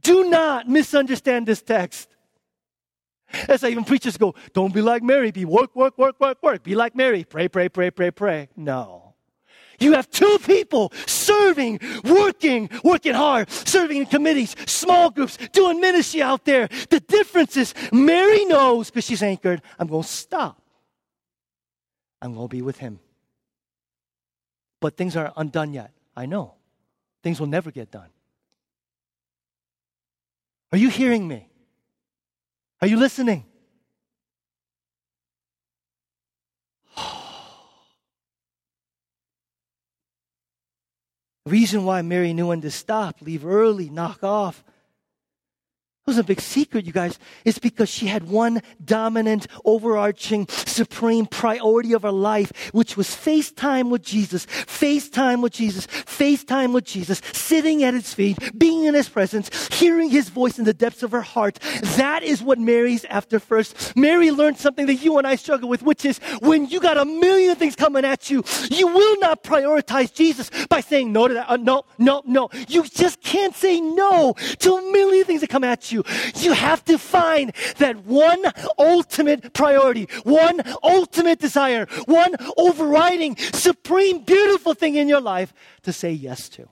[0.00, 2.08] Do not misunderstand this text.
[3.48, 6.62] As I even preachers go, don't be like Mary, be work, work, work, work, work.
[6.62, 8.48] Be like Mary, pray, pray, pray, pray, pray.
[8.56, 9.05] No.
[9.78, 16.22] You have two people serving, working, working hard, serving in committees, small groups, doing ministry
[16.22, 16.68] out there.
[16.90, 20.62] The difference is Mary knows because she's anchored, I'm going to stop.
[22.22, 23.00] I'm going to be with him.
[24.80, 25.92] But things aren't undone yet.
[26.16, 26.54] I know.
[27.22, 28.08] Things will never get done.
[30.72, 31.48] Are you hearing me?
[32.80, 33.46] Are you listening?
[41.46, 44.64] Reason why Mary knew when to stop, leave early, knock off,
[46.06, 47.18] it was a big secret, you guys.
[47.44, 53.50] It's because she had one dominant, overarching, supreme priority of her life, which was face
[53.50, 58.38] time with Jesus, face time with Jesus, face time with Jesus, sitting at his feet,
[58.56, 61.58] being in his presence, hearing his voice in the depths of her heart.
[61.96, 63.96] That is what Mary's after first.
[63.96, 67.04] Mary learned something that you and I struggle with, which is when you got a
[67.04, 71.50] million things coming at you, you will not prioritize Jesus by saying no to that.
[71.50, 72.48] Uh, no, no, no.
[72.68, 76.04] You just can't say no to a million things that come at you you.
[76.36, 78.44] You have to find that one
[78.78, 86.12] ultimate priority, one ultimate desire, one overriding, supreme, beautiful thing in your life to say
[86.12, 86.68] yes to.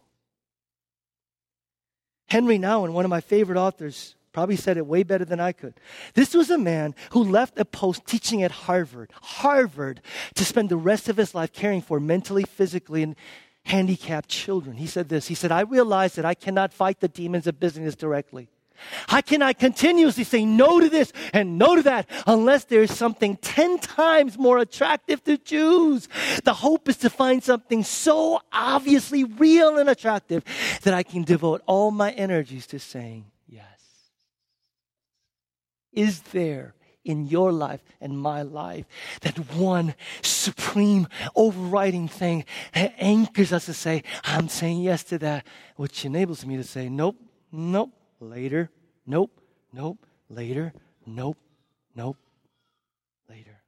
[2.29, 5.75] Henri Nouwen, one of my favorite authors, probably said it way better than I could.
[6.15, 10.01] This was a man who left a post teaching at Harvard, Harvard,
[10.35, 13.15] to spend the rest of his life caring for mentally, physically, and
[13.65, 14.77] handicapped children.
[14.77, 17.95] He said this He said, I realize that I cannot fight the demons of business
[17.95, 18.49] directly.
[19.09, 23.37] How can I continuously say no to this and no to that unless there's something
[23.37, 26.09] 10 times more attractive to choose?
[26.45, 30.45] The hope is to find something so obviously real and attractive
[30.83, 33.65] that I can devote all my energies to saying yes.
[35.93, 38.87] Is there in your life and my life
[39.21, 45.47] that one supreme overriding thing that anchors us to say, I'm saying yes to that,
[45.77, 47.17] which enables me to say, nope,
[47.53, 48.71] nope, later,
[49.07, 49.31] nope,
[49.73, 49.99] nope,
[50.29, 50.73] later,
[51.07, 51.39] nope,
[51.95, 52.17] nope,
[53.29, 53.63] later.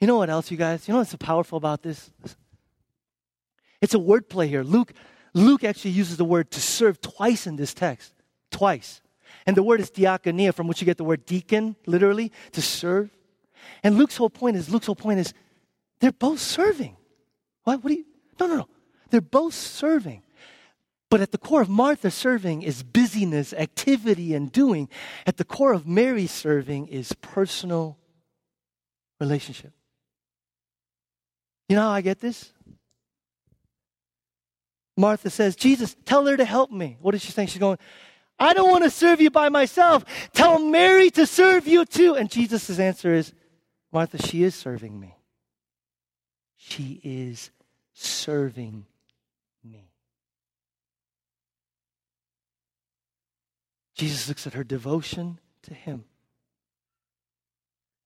[0.00, 0.88] You know what else, you guys?
[0.88, 2.10] You know what's so powerful about this?
[3.80, 4.62] It's a wordplay here.
[4.62, 4.92] Luke,
[5.34, 8.12] Luke actually uses the word to serve twice in this text.
[8.50, 9.00] Twice.
[9.46, 13.10] And the word is diakonia, from which you get the word deacon, literally, to serve.
[13.82, 15.34] And Luke's whole point is, Luke's whole point is,
[16.00, 16.96] they're both serving.
[17.64, 17.82] What?
[17.82, 18.04] What do you?
[18.40, 18.68] No, no, no.
[19.10, 20.22] They're both serving.
[21.12, 24.88] But at the core of Martha serving is busyness, activity, and doing.
[25.26, 27.98] At the core of Mary serving is personal
[29.20, 29.74] relationship.
[31.68, 32.50] You know how I get this?
[34.96, 36.96] Martha says, Jesus, tell her to help me.
[37.02, 37.48] What is she saying?
[37.48, 37.76] She's going,
[38.38, 40.06] I don't want to serve you by myself.
[40.32, 42.14] Tell Mary to serve you too.
[42.14, 43.34] And Jesus' answer is,
[43.92, 45.14] Martha, she is serving me.
[46.56, 47.50] She is
[47.92, 48.86] serving
[49.62, 49.92] me.
[53.94, 56.04] Jesus looks at her devotion to Him.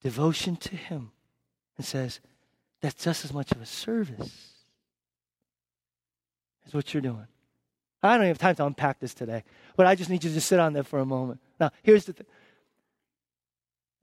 [0.01, 1.11] Devotion to Him.
[1.77, 2.19] And says,
[2.81, 4.51] that's just as much of a service
[6.65, 7.27] as what you're doing.
[8.03, 9.43] I don't have time to unpack this today,
[9.75, 11.39] but I just need you to sit on there for a moment.
[11.59, 12.27] Now, here's the thing.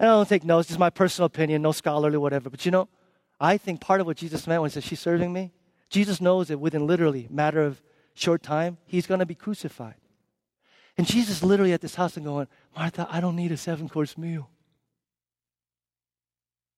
[0.01, 2.51] I don't take notes, this is my personal opinion, no scholarly, whatever.
[2.51, 2.89] But you know,
[3.41, 5.53] I think part of what Jesus meant when he said, She's serving me,
[5.89, 7.81] Jesus knows that within literally matter of
[8.15, 9.95] short time, he's going to be crucified.
[10.97, 14.17] And Jesus literally at this house and going, Martha, I don't need a seven course
[14.17, 14.49] meal.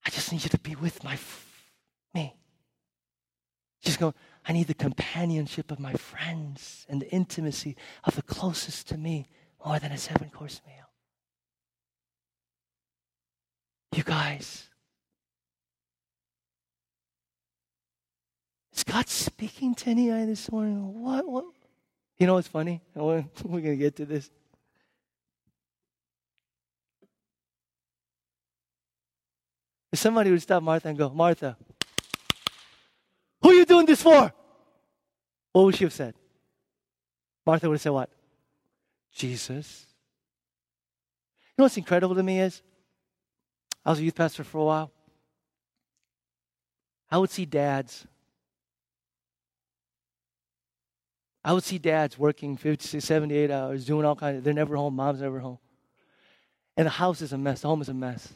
[0.05, 1.71] I just need you to be with my f-
[2.15, 2.35] me.
[3.81, 4.15] She's going,
[4.49, 9.29] I need the companionship of my friends and the intimacy of the closest to me
[9.65, 10.87] more than a seven course meal.
[13.93, 14.69] You guys,
[18.75, 21.03] is God speaking to any of you this morning?
[21.03, 21.27] What?
[21.27, 21.45] What?
[22.19, 22.83] You know what's funny?
[22.95, 24.31] We're going to get to this.
[29.93, 31.57] If somebody would stop Martha and go, Martha,
[33.43, 34.33] who are you doing this for?
[35.53, 36.15] What would she have said?
[37.47, 38.11] Martha would have said what?
[39.15, 39.87] Jesus.
[41.57, 42.61] You know what's incredible to me is
[43.85, 44.93] I was a youth pastor for a while.
[47.11, 48.07] I would see dads.
[51.47, 54.97] I would see dads working 50, 78 hours, doing all kinds of, they're never home,
[54.97, 55.59] mom's never home.
[56.77, 58.35] And the house is a mess, the home is a mess.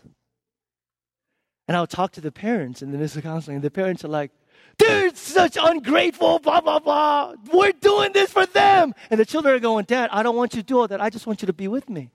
[1.67, 4.05] And I would talk to the parents in the midst of counseling, and the parents
[4.05, 4.31] are like,
[4.79, 7.35] they're such ungrateful, blah, blah, blah.
[7.53, 8.95] We're doing this for them.
[9.11, 11.01] And the children are going, Dad, I don't want you to do all that.
[11.01, 12.13] I just want you to be with me.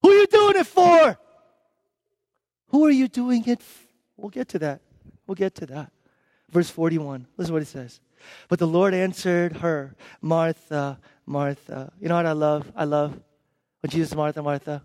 [0.00, 1.18] Who are you doing it for?
[2.68, 3.86] Who are you doing it for?
[4.16, 4.80] We'll get to that.
[5.26, 5.92] We'll get to that.
[6.50, 7.26] Verse 41.
[7.36, 8.00] Listen what it says.
[8.48, 11.92] But the Lord answered her, Martha, Martha.
[12.00, 12.70] You know what I love?
[12.76, 13.18] I love
[13.80, 14.82] when Jesus, Martha, Martha.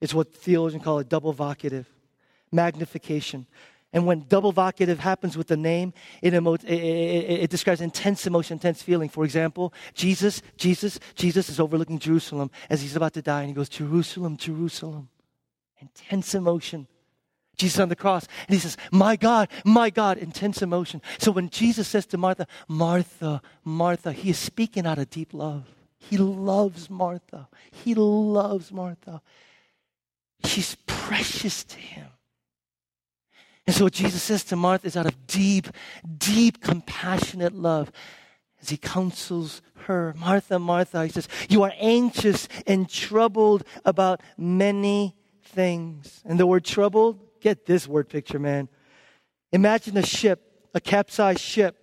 [0.00, 1.86] It's what theologians call a double vocative,
[2.50, 3.46] magnification.
[3.92, 8.24] And when double vocative happens with the name, it, emo- it, it, it, describes intense
[8.26, 9.08] emotion, intense feeling.
[9.08, 13.54] For example, Jesus, Jesus, Jesus is overlooking Jerusalem as he's about to die, and he
[13.54, 15.08] goes, Jerusalem, Jerusalem.
[15.80, 16.86] Intense emotion.
[17.60, 21.02] Jesus on the cross, and he says, My God, my God, intense emotion.
[21.18, 25.64] So when Jesus says to Martha, Martha, Martha, he is speaking out of deep love.
[25.98, 27.48] He loves Martha.
[27.70, 29.20] He loves Martha.
[30.44, 32.06] She's precious to him.
[33.66, 35.68] And so what Jesus says to Martha is out of deep,
[36.18, 37.92] deep, compassionate love
[38.60, 40.14] as he counsels her.
[40.16, 46.22] Martha, Martha, he says, You are anxious and troubled about many things.
[46.24, 48.68] And the word troubled, get this word picture, man.
[49.52, 51.76] Imagine a ship, a capsized ship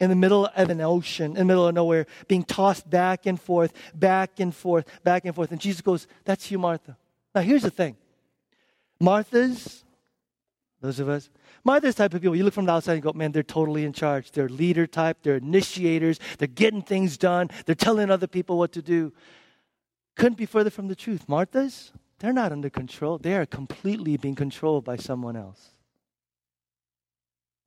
[0.00, 3.40] in the middle of an ocean, in the middle of nowhere, being tossed back and
[3.40, 5.52] forth, back and forth, back and forth.
[5.52, 6.96] And Jesus goes, That's you, Martha.
[7.34, 7.96] Now, here's the thing
[9.00, 9.84] Martha's,
[10.80, 11.30] those of us,
[11.64, 13.92] Martha's type of people, you look from the outside and go, man, they're totally in
[13.94, 14.32] charge.
[14.32, 18.82] They're leader type, they're initiators, they're getting things done, they're telling other people what to
[18.82, 19.12] do.
[20.14, 21.26] Couldn't be further from the truth.
[21.26, 23.18] Martha's, they're not under control.
[23.18, 25.70] They are completely being controlled by someone else.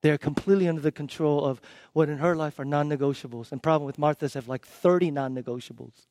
[0.01, 1.59] They're completely under the control of
[1.93, 3.51] what in her life are non negotiables.
[3.51, 6.05] And problem with Martha's have like 30 non negotiables.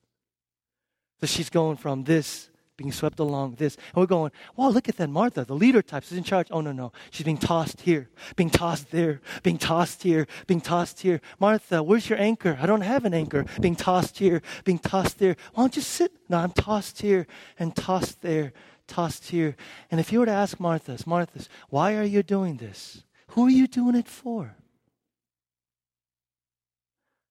[1.20, 3.76] So she's going from this being swept along this.
[3.76, 6.04] And we're going, wow, look at that Martha, the leader type.
[6.04, 6.48] She's in charge.
[6.50, 6.92] Oh, no, no.
[7.10, 11.20] She's being tossed here, being tossed there, being tossed here, being tossed here.
[11.38, 12.58] Martha, where's your anchor?
[12.60, 13.46] I don't have an anchor.
[13.60, 15.36] Being tossed here, being tossed there.
[15.54, 16.12] Why don't you sit?
[16.28, 17.26] No, I'm tossed here
[17.58, 18.52] and tossed there,
[18.86, 19.56] tossed here.
[19.90, 23.04] And if you were to ask Martha's, Martha's, why are you doing this?
[23.28, 24.56] Who are you doing it for?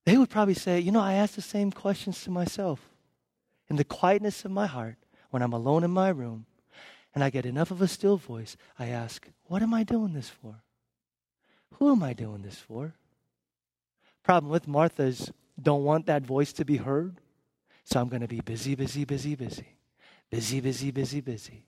[0.04, 2.88] They would probably say, you know, I ask the same questions to myself
[3.68, 4.96] in the quietness of my heart
[5.36, 6.46] when I'm alone in my room
[7.14, 10.30] and I get enough of a still voice, I ask, What am I doing this
[10.30, 10.62] for?
[11.74, 12.94] Who am I doing this for?
[14.22, 15.30] Problem with Martha is
[15.60, 17.20] don't want that voice to be heard.
[17.84, 19.76] So I'm going to be busy, busy, busy, busy.
[20.30, 21.66] Busy, busy, busy, busy.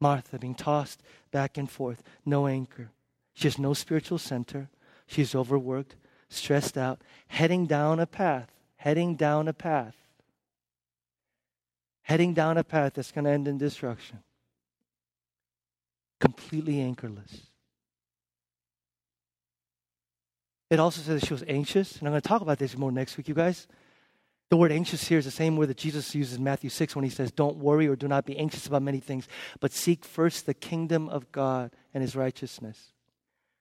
[0.00, 2.90] Martha being tossed back and forth, no anchor.
[3.32, 4.70] She has no spiritual center.
[5.06, 5.94] She's overworked,
[6.28, 9.94] stressed out, heading down a path, heading down a path
[12.06, 14.20] heading down a path that's going to end in destruction.
[16.20, 17.48] Completely anchorless.
[20.70, 23.16] It also says she was anxious, and I'm going to talk about this more next
[23.16, 23.66] week, you guys.
[24.50, 27.02] The word anxious here is the same word that Jesus uses in Matthew 6 when
[27.02, 29.26] he says, Don't worry or do not be anxious about many things,
[29.58, 32.92] but seek first the kingdom of God and his righteousness.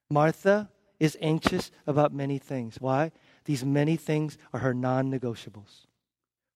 [0.07, 0.69] Martha
[0.99, 2.77] is anxious about many things.
[2.79, 3.11] Why?
[3.45, 5.87] These many things are her non negotiables.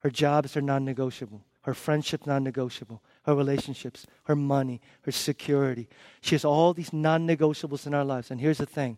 [0.02, 5.88] Her jobs are non negotiable her friendship non negotiable, her relationships, her money, her security.
[6.20, 8.32] She has all these non negotiables in our lives.
[8.32, 8.98] And here's the thing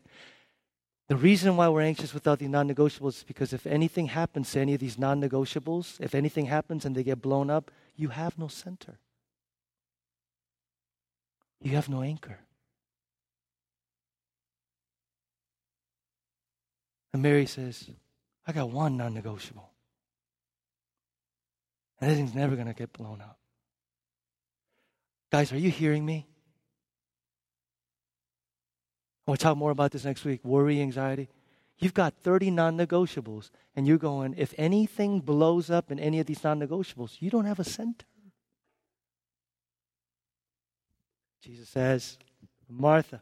[1.10, 4.62] the reason why we're anxious without these non negotiables is because if anything happens to
[4.62, 8.40] any of these non negotiables, if anything happens and they get blown up, you have
[8.40, 9.00] no center.
[11.60, 12.40] You have no anchor.
[17.12, 17.90] And Mary says,
[18.48, 19.71] I got one non negotiable.
[22.02, 23.38] And thing's never going to get blown up.
[25.32, 26.28] Guys, are you hearing me?
[29.28, 31.30] We'll talk more about this next week worry, anxiety.
[31.78, 36.26] You've got 30 non negotiables, and you're going, if anything blows up in any of
[36.26, 38.06] these non negotiables, you don't have a center.
[41.44, 42.18] Jesus says,
[42.70, 43.22] Martha,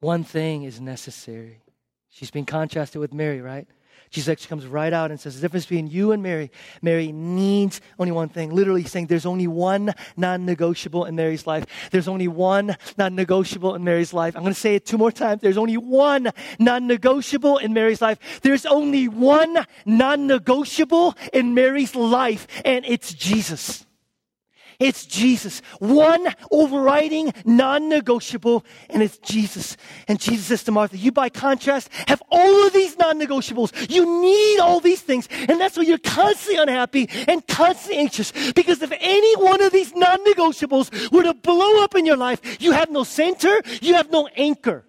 [0.00, 1.60] one thing is necessary.
[2.08, 3.66] She's been contrasted with Mary, right?
[4.12, 6.50] Jesus actually comes right out and says the difference between you and Mary.
[6.82, 8.54] Mary needs only one thing.
[8.54, 11.64] Literally saying there's only one non-negotiable in Mary's life.
[11.90, 14.36] There's only one non-negotiable in Mary's life.
[14.36, 15.40] I'm going to say it two more times.
[15.40, 18.40] There's only one non-negotiable in Mary's life.
[18.42, 23.86] There's only one non-negotiable in Mary's life, and it's Jesus.
[24.78, 25.62] It's Jesus.
[25.78, 29.76] One overriding, non negotiable, and it's Jesus.
[30.08, 33.90] And Jesus says to Martha, You, by contrast, have all of these non negotiables.
[33.90, 35.28] You need all these things.
[35.48, 38.32] And that's why you're constantly unhappy and constantly anxious.
[38.52, 42.60] Because if any one of these non negotiables were to blow up in your life,
[42.60, 44.84] you have no center, you have no anchor.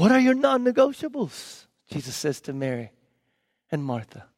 [0.00, 1.66] What are your non negotiables?
[1.92, 2.90] Jesus says to Mary
[3.70, 4.29] and Martha.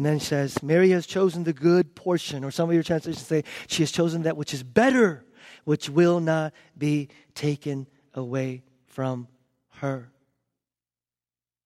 [0.00, 3.44] And then says, Mary has chosen the good portion, or some of your translations say,
[3.66, 5.26] she has chosen that which is better,
[5.64, 9.28] which will not be taken away from
[9.72, 10.10] her.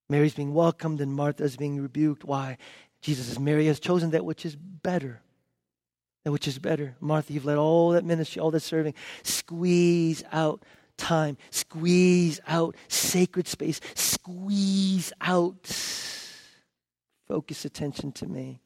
[0.09, 2.25] Mary's being welcomed and Martha's being rebuked.
[2.25, 2.59] Why?
[3.03, 5.23] Jesus says, Mary has chosen that which is better.
[6.25, 6.97] That which is better.
[6.99, 10.65] Martha, you've let all that ministry, all that serving, squeeze out
[10.97, 15.71] time, squeeze out sacred space, squeeze out
[17.27, 18.61] focus attention to me.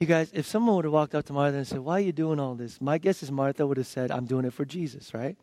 [0.00, 2.12] You guys, if someone would have walked up to Martha and said, Why are you
[2.12, 2.80] doing all this?
[2.80, 5.36] My guess is Martha would have said, I'm doing it for Jesus, right?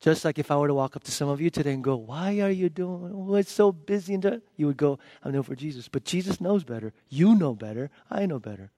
[0.00, 1.96] Just like if I were to walk up to some of you today and go,
[1.96, 4.14] Why are you doing oh, it's so busy?
[4.14, 5.88] And you would go, I'm doing it for Jesus.
[5.88, 6.92] But Jesus knows better.
[7.08, 7.90] You know better.
[8.08, 8.70] I know better.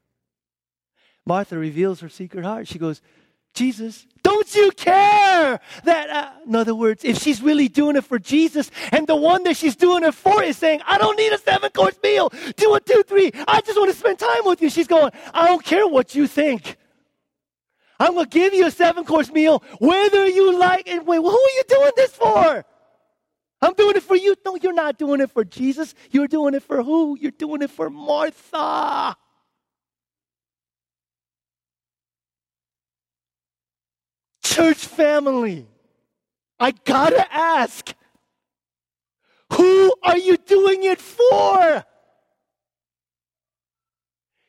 [1.26, 2.68] Martha reveals her secret heart.
[2.68, 3.00] She goes,
[3.54, 8.18] Jesus, Don't you care that, uh, in other words, if she's really doing it for
[8.18, 11.38] Jesus and the one that she's doing it for is saying, I don't need a
[11.38, 14.70] seven course meal, do a two, three, I just want to spend time with you.
[14.70, 16.76] She's going, I don't care what you think.
[18.00, 21.04] I'm going to give you a seven course meal, whether you like it.
[21.04, 22.64] Wait, who are you doing this for?
[23.60, 24.34] I'm doing it for you.
[24.44, 25.94] No, you're not doing it for Jesus.
[26.10, 27.18] You're doing it for who?
[27.20, 29.16] You're doing it for Martha.
[34.44, 35.66] Church family,
[36.60, 37.92] I gotta ask
[39.54, 41.84] who are you doing it for?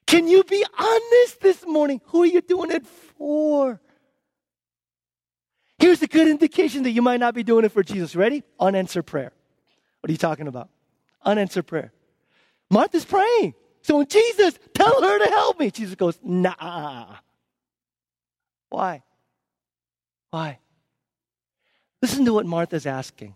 [0.08, 2.02] Can you be honest this morning?
[2.06, 3.82] Who are you doing it for?
[5.80, 8.16] Here's a good indication that you might not be doing it for Jesus.
[8.16, 8.44] Ready?
[8.60, 9.32] Unanswered prayer.
[10.02, 10.70] What are you talking about?
[11.24, 11.92] Unanswered prayer.
[12.70, 13.54] Martha's praying.
[13.82, 17.18] So when Jesus, tell her to help me, Jesus goes, nah.
[18.70, 19.04] Why?
[20.36, 20.60] Why?
[22.02, 23.36] Listen to what Martha's asking.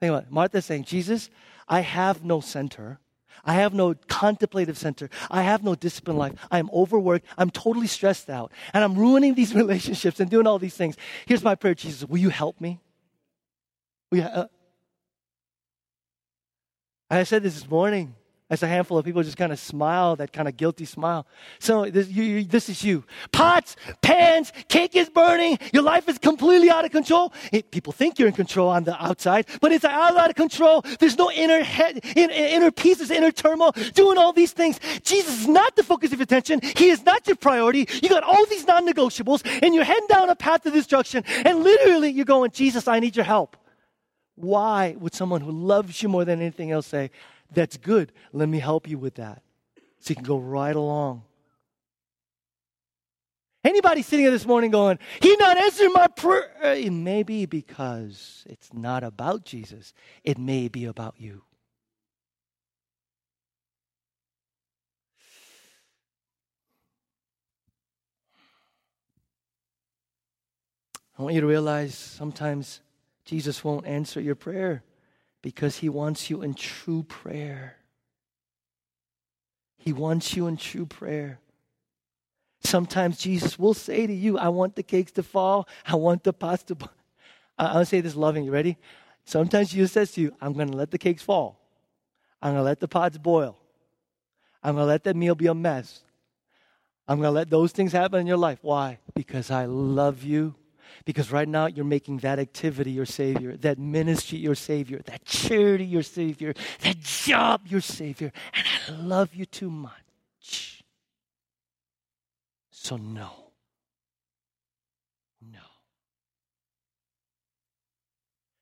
[0.00, 0.32] Think about it.
[0.32, 1.30] Martha's saying, Jesus,
[1.68, 2.98] I have no center.
[3.44, 5.10] I have no contemplative center.
[5.30, 6.32] I have no discipline life.
[6.50, 7.24] I am overworked.
[7.38, 8.50] I'm totally stressed out.
[8.74, 10.96] And I'm ruining these relationships and doing all these things.
[11.24, 12.08] Here's my prayer, Jesus.
[12.08, 12.80] Will you help me?
[14.10, 14.46] Will you, uh,
[17.08, 18.16] I said this this morning
[18.50, 21.24] as a handful of people just kind of smile, that kind of guilty smile.
[21.60, 23.04] So this, you, you, this is you.
[23.30, 25.58] Pots, pans, cake is burning.
[25.72, 27.32] Your life is completely out of control.
[27.52, 30.82] It, people think you're in control on the outside, but it's out, of control.
[30.98, 34.80] There's no inner head, in, inner peace, there's inner turmoil, doing all these things.
[35.02, 36.60] Jesus is not the focus of your attention.
[36.76, 37.86] He is not your priority.
[38.02, 42.10] You got all these non-negotiables and you're heading down a path of destruction and literally
[42.10, 43.56] you're going, Jesus, I need your help.
[44.34, 47.10] Why would someone who loves you more than anything else say,
[47.52, 48.12] that's good.
[48.32, 49.42] Let me help you with that.
[50.00, 51.22] So you can go right along.
[53.62, 56.50] Anybody sitting here this morning going, He not answering my prayer?
[56.62, 59.92] It may be because it's not about Jesus,
[60.24, 61.42] it may be about you.
[71.18, 72.80] I want you to realize sometimes
[73.26, 74.82] Jesus won't answer your prayer
[75.42, 77.76] because He wants you in true prayer.
[79.76, 81.38] He wants you in true prayer.
[82.62, 85.66] Sometimes Jesus will say to you, I want the cakes to fall.
[85.86, 86.76] I want the pots to.
[87.58, 88.44] To say this loving.
[88.44, 88.78] You ready?
[89.26, 91.60] Sometimes Jesus says to you, I'm going to let the cakes fall.
[92.40, 93.58] I'm going to let the pots boil.
[94.62, 96.00] I'm going to let that meal be a mess.
[97.06, 98.60] I'm going to let those things happen in your life.
[98.62, 98.98] Why?
[99.14, 100.54] Because I love you
[101.04, 105.84] because right now you're making that activity your Savior, that ministry your Savior, that charity
[105.84, 108.32] your Savior, that job your Savior.
[108.52, 110.84] And I love you too much.
[112.70, 113.30] So, no.
[115.52, 115.58] No.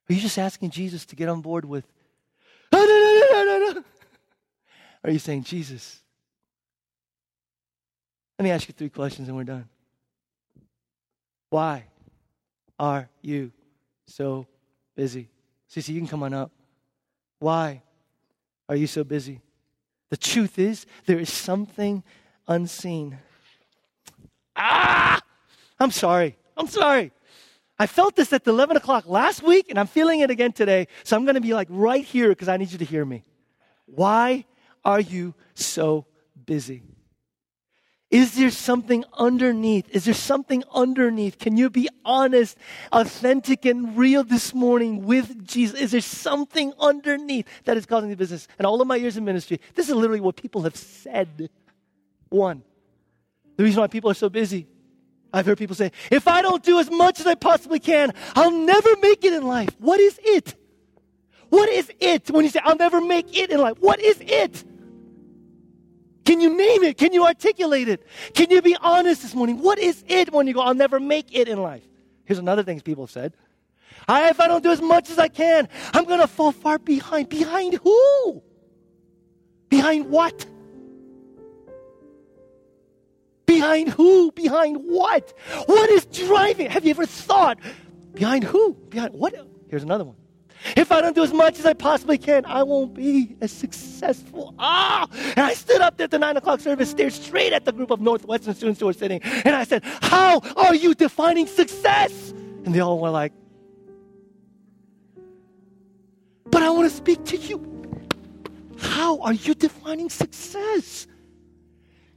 [0.09, 1.87] Are you just asking Jesus to get on board with,
[2.73, 3.85] no, no, no, no, no, no?
[5.05, 6.01] Are you saying, Jesus,
[8.39, 9.69] let me ask you three questions and we're done.
[11.51, 11.85] Why?
[12.79, 13.53] Are you
[14.07, 14.47] so
[14.97, 15.29] busy?
[15.71, 16.51] Cece, you can come on up.
[17.39, 17.83] Why
[18.69, 19.41] are you so busy?
[20.11, 22.03] The truth is, there is something
[22.47, 23.19] unseen.
[24.57, 25.21] Ah!
[25.79, 26.37] I'm sorry.
[26.57, 27.13] I'm sorry.
[27.79, 30.89] I felt this at the 11 o'clock last week, and I'm feeling it again today.
[31.05, 33.25] So I'm going to be like right here because I need you to hear me.
[33.87, 34.45] Why
[34.85, 36.07] are you so
[36.45, 36.83] busy?
[38.11, 39.87] Is there something underneath?
[39.91, 41.39] Is there something underneath?
[41.39, 42.57] Can you be honest,
[42.91, 45.79] authentic, and real this morning with Jesus?
[45.79, 48.49] Is there something underneath that is causing the business?
[48.57, 51.51] And all of my years in ministry, this is literally what people have said.
[52.31, 52.63] One,
[53.57, 54.67] the reason why people are so busy.
[55.31, 58.51] I've heard people say, if I don't do as much as I possibly can, I'll
[58.51, 59.69] never make it in life.
[59.79, 60.55] What is it?
[61.51, 63.77] What is it when you say, I'll never make it in life?
[63.81, 64.65] What is it?
[66.29, 66.99] Can you name it?
[66.99, 68.07] Can you articulate it?
[68.35, 69.63] Can you be honest this morning?
[69.63, 71.83] What is it when you go, I'll never make it in life?
[72.27, 73.33] Here's another thing people have said.
[74.07, 76.79] I, if I don't do as much as I can, I'm going to fall far
[76.79, 77.31] behind.
[77.31, 78.43] Behind who?
[79.71, 80.45] Behind what?
[83.47, 84.31] Behind who?
[84.33, 85.33] Behind what?
[85.65, 86.69] What is driving?
[86.69, 87.59] Have you ever thought?
[88.13, 88.75] Behind who?
[88.75, 89.35] Behind what?
[89.71, 90.17] Here's another one.
[90.77, 94.55] If I don't do as much as I possibly can, I won't be as successful.
[94.59, 95.07] Ah!
[95.37, 97.91] And I stood up there at the nine o'clock service, stared straight at the group
[97.91, 102.31] of Northwestern students who were sitting, and I said, How are you defining success?
[102.65, 103.33] And they all were like,
[106.51, 107.65] But I want to speak to you.
[108.79, 111.07] How are you defining success?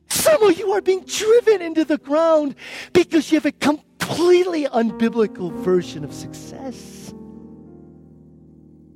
[0.09, 2.55] Some of you are being driven into the ground
[2.93, 7.00] because you have a completely unbiblical version of success.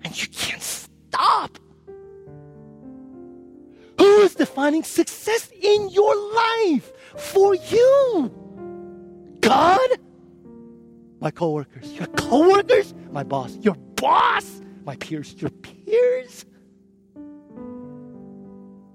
[0.06, 1.58] And you can't stop.
[3.98, 8.32] Who is defining success in your life for you?
[9.42, 9.90] God?
[11.20, 11.92] My coworkers.
[11.94, 12.94] Your coworkers?
[13.12, 13.58] My boss.
[13.62, 14.62] Your boss?
[14.86, 15.34] My peers.
[15.42, 16.46] Your peers?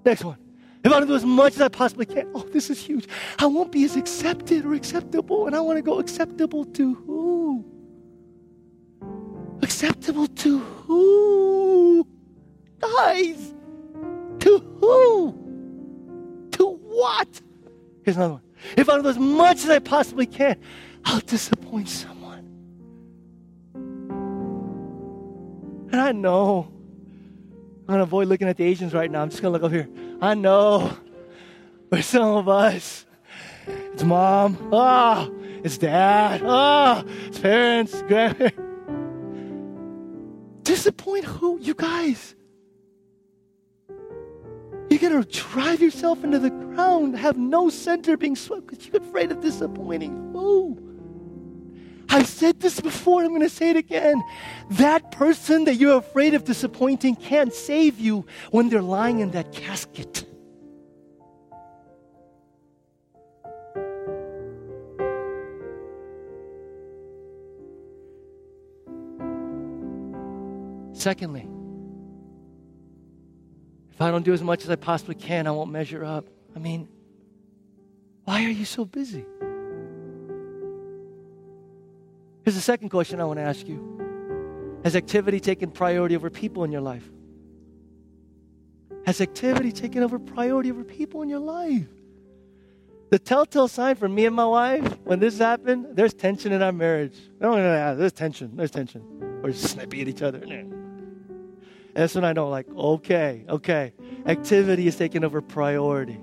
[0.04, 0.38] Next one.
[0.84, 3.08] If I want to do as much as I possibly can, oh, this is huge.
[3.40, 7.80] I won't be as accepted or acceptable, and I want to go acceptable to who?
[9.62, 12.06] Acceptable to who?
[12.80, 13.54] Guys,
[14.40, 16.48] to who?
[16.52, 17.40] To what?
[18.02, 18.42] Here's another one.
[18.76, 20.56] If I do as much as I possibly can,
[21.04, 22.20] I'll disappoint someone.
[25.92, 26.70] And I know
[27.80, 29.22] I'm going to avoid looking at the Asians right now.
[29.22, 29.88] I'm just going to look up here.
[30.22, 30.96] I know.
[31.90, 33.04] But some of us,
[33.66, 34.70] it's mom.
[34.72, 35.34] Ah, oh,
[35.64, 36.40] it's dad.
[36.44, 38.70] Ah, oh, it's parents, grandparents.
[40.81, 41.59] Disappoint who?
[41.61, 42.35] You guys.
[44.89, 48.97] You're going to drive yourself into the ground, have no center being swept because you're
[48.97, 50.78] afraid of disappointing who?
[52.09, 54.22] I've said this before, I'm going to say it again.
[54.70, 59.53] That person that you're afraid of disappointing can't save you when they're lying in that
[59.53, 60.30] casket.
[71.01, 71.48] Secondly,
[73.90, 76.26] if I don't do as much as I possibly can, I won't measure up.
[76.55, 76.88] I mean,
[78.24, 79.24] why are you so busy?
[82.44, 86.64] Here's the second question I want to ask you Has activity taken priority over people
[86.64, 87.09] in your life?
[89.07, 91.88] Has activity taken over priority over people in your life?
[93.09, 96.72] The telltale sign for me and my wife when this happened, there's tension in our
[96.72, 97.16] marriage.
[97.40, 98.55] No, no, no, there's tension.
[98.55, 99.03] There's tension.
[99.42, 100.42] We're snippy at each other.
[102.01, 103.92] That's when I know, like, okay, okay,
[104.24, 106.18] activity is taking over priority.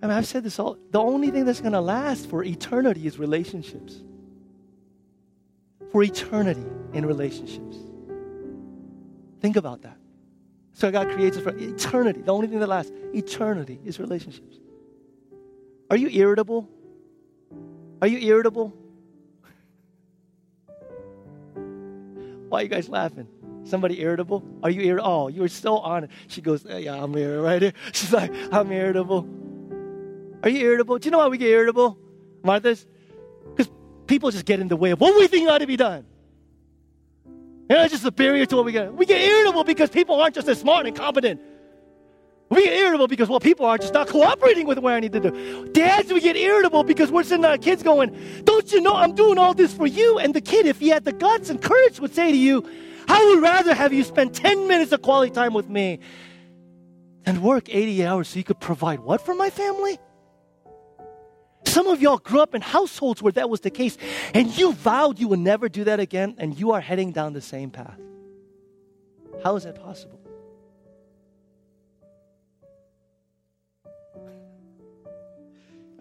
[0.00, 0.76] I mean, I've said this all.
[0.92, 4.04] The only thing that's going to last for eternity is relationships.
[5.90, 7.78] For eternity in relationships.
[9.40, 9.96] Think about that.
[10.74, 12.20] So God creates us for eternity.
[12.20, 14.60] The only thing that lasts, eternity, is relationships.
[15.90, 16.68] Are you irritable?
[18.00, 18.78] Are you irritable?
[22.52, 23.26] Why are you guys laughing?
[23.64, 24.44] Somebody irritable?
[24.62, 25.10] Are you irritable?
[25.10, 26.10] Oh, you were so on it.
[26.28, 27.74] She goes, Yeah, I'm irritable right.
[27.92, 29.26] She's like, I'm irritable.
[30.42, 30.98] Are you irritable?
[30.98, 31.98] Do you know why we get irritable,
[32.44, 32.86] Martha's?
[33.56, 33.72] Because
[34.06, 36.04] people just get in the way of what we think ought to be done.
[37.24, 38.92] You know, it's just a barrier to what we get.
[38.92, 41.40] We get irritable because people aren't just as smart and competent.
[42.52, 45.20] We get irritable because, well, people are just not cooperating with what I need to
[45.20, 45.70] do.
[45.72, 49.38] Dads, we get irritable because we're sitting our kids going, Don't you know I'm doing
[49.38, 50.18] all this for you?
[50.18, 52.68] And the kid, if he had the guts and courage, would say to you,
[53.08, 56.00] I would rather have you spend 10 minutes of quality time with me
[57.24, 59.98] than work 80 hours so you could provide what for my family?
[61.64, 63.96] Some of y'all grew up in households where that was the case,
[64.34, 67.40] and you vowed you would never do that again, and you are heading down the
[67.40, 67.98] same path.
[69.42, 70.21] How is that possible?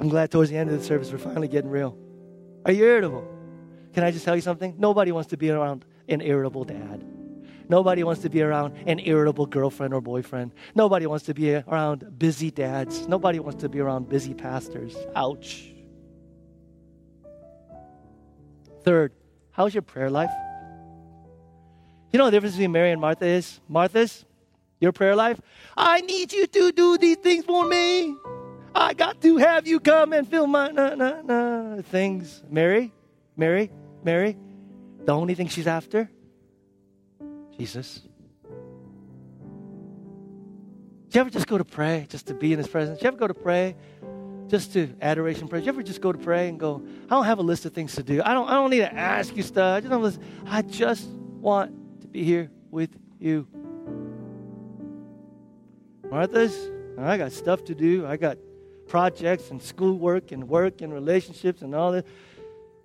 [0.01, 1.95] I'm glad towards the end of the service we're finally getting real.
[2.65, 3.23] Are you irritable?
[3.93, 4.73] Can I just tell you something?
[4.79, 7.05] Nobody wants to be around an irritable dad.
[7.69, 10.53] Nobody wants to be around an irritable girlfriend or boyfriend.
[10.73, 13.07] Nobody wants to be around busy dads.
[13.07, 14.97] Nobody wants to be around busy pastors.
[15.15, 15.71] Ouch.
[18.83, 19.13] Third,
[19.51, 20.31] how's your prayer life?
[22.11, 23.59] You know the difference between Mary and Martha is?
[23.69, 24.25] Martha's,
[24.79, 25.39] your prayer life,
[25.77, 28.15] I need you to do these things for me.
[28.73, 32.43] I got to have you come and fill my na na na things.
[32.49, 32.93] Mary,
[33.35, 33.71] Mary,
[34.03, 34.37] Mary,
[35.05, 36.09] the only thing she's after
[37.57, 38.01] Jesus.
[41.09, 42.99] Do you ever just go to pray just to be in His presence?
[42.99, 43.75] Do you ever go to pray
[44.47, 45.61] just to adoration prayer?
[45.61, 47.73] Do you ever just go to pray and go, I don't have a list of
[47.73, 48.21] things to do.
[48.23, 49.83] I don't, I don't need to ask you stuff.
[49.85, 53.47] I just, I just want to be here with you.
[56.09, 58.05] Martha's, I got stuff to do.
[58.05, 58.37] I got
[58.91, 62.05] projects and schoolwork and work and relationships and all that.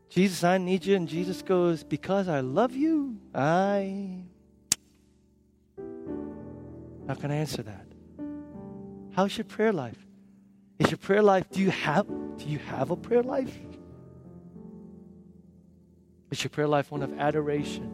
[0.08, 0.94] Jesus, I need you.
[0.94, 4.20] And Jesus goes, Because I love you, I
[7.08, 7.86] How can I answer that.
[9.16, 9.98] How's your prayer life?
[10.78, 13.58] Is your prayer life, do you have, do you have a prayer life?
[16.30, 17.90] Is your prayer life one of adoration?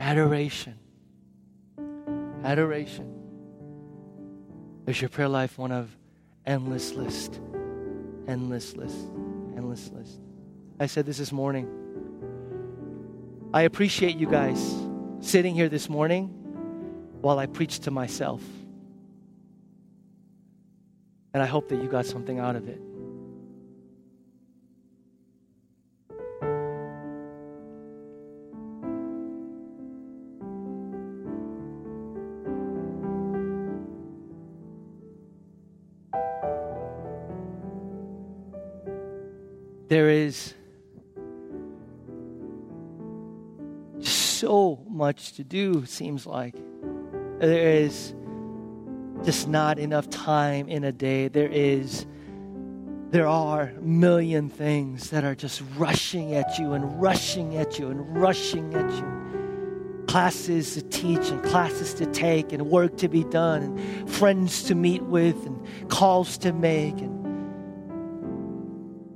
[0.00, 0.78] Adoration.
[2.42, 3.06] Adoration.
[4.86, 5.94] Is your prayer life one of
[6.46, 7.40] endless list?
[8.28, 8.96] Endless list.
[9.56, 10.20] Endless list.
[10.78, 11.68] I said this this morning.
[13.54, 14.74] I appreciate you guys
[15.20, 16.28] sitting here this morning
[17.20, 18.42] while I preach to myself.
[21.34, 22.80] And I hope that you got something out of it.
[39.92, 40.54] There is
[44.00, 46.54] so much to do, seems like.
[47.40, 48.14] There is
[49.22, 51.28] just not enough time in a day.
[51.28, 52.06] There is
[53.10, 57.88] there are a million things that are just rushing at you and rushing at you
[57.88, 60.04] and rushing at you.
[60.08, 64.74] Classes to teach and classes to take and work to be done and friends to
[64.74, 66.98] meet with and calls to make.
[66.98, 67.11] And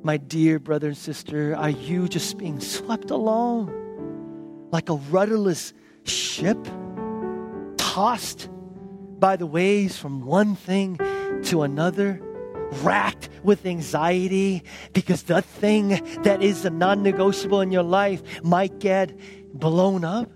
[0.07, 3.72] my dear brother and sister, are you just being swept along
[4.70, 6.57] like a rudderless ship,
[7.76, 8.48] tossed
[9.18, 10.96] by the waves from one thing
[11.42, 12.20] to another,
[12.84, 18.78] racked with anxiety because the thing that is a non negotiable in your life might
[18.78, 19.12] get
[19.54, 20.30] blown up?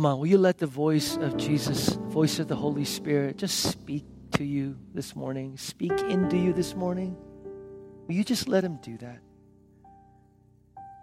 [0.00, 3.60] Come on, will you let the voice of Jesus, voice of the Holy Spirit, just
[3.60, 7.14] speak to you this morning, speak into you this morning?
[8.06, 9.18] Will you just let him do that?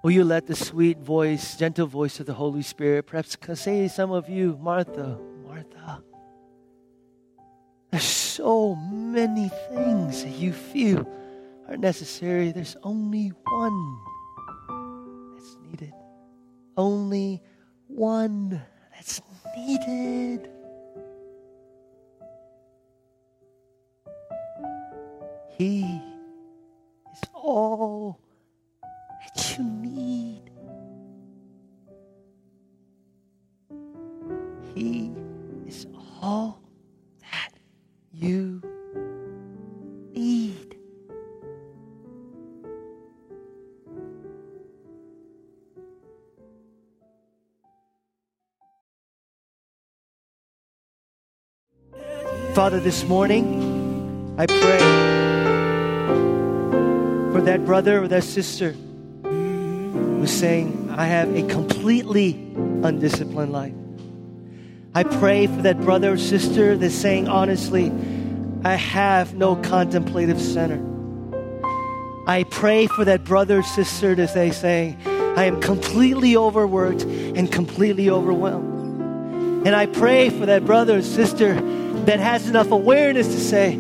[0.04, 4.10] Will you let the sweet voice, gentle voice of the Holy Spirit, perhaps say some
[4.10, 6.02] of you, Martha, Martha,
[7.92, 11.08] there's so many things that you feel
[11.68, 12.52] are necessary.
[12.52, 13.98] There's only one
[15.36, 15.94] that's needed.
[16.76, 17.44] Only
[17.86, 18.60] one
[19.58, 20.50] needed.
[25.58, 26.00] He
[27.12, 28.20] is all
[29.20, 30.52] that you need.
[34.76, 35.12] He
[35.66, 35.88] is
[36.22, 36.62] all
[37.22, 37.54] that
[38.14, 38.57] you
[52.58, 54.80] Father, this morning, I pray
[57.32, 58.72] for that brother or that sister
[59.22, 62.32] who's saying, I have a completely
[62.82, 63.76] undisciplined life.
[64.96, 67.92] I pray for that brother or sister that's saying, honestly,
[68.66, 70.82] I have no contemplative center.
[72.26, 77.52] I pray for that brother or sister that they say, I am completely overworked and
[77.52, 79.68] completely overwhelmed.
[79.68, 81.54] And I pray for that brother or sister
[82.08, 83.74] that has enough awareness to say,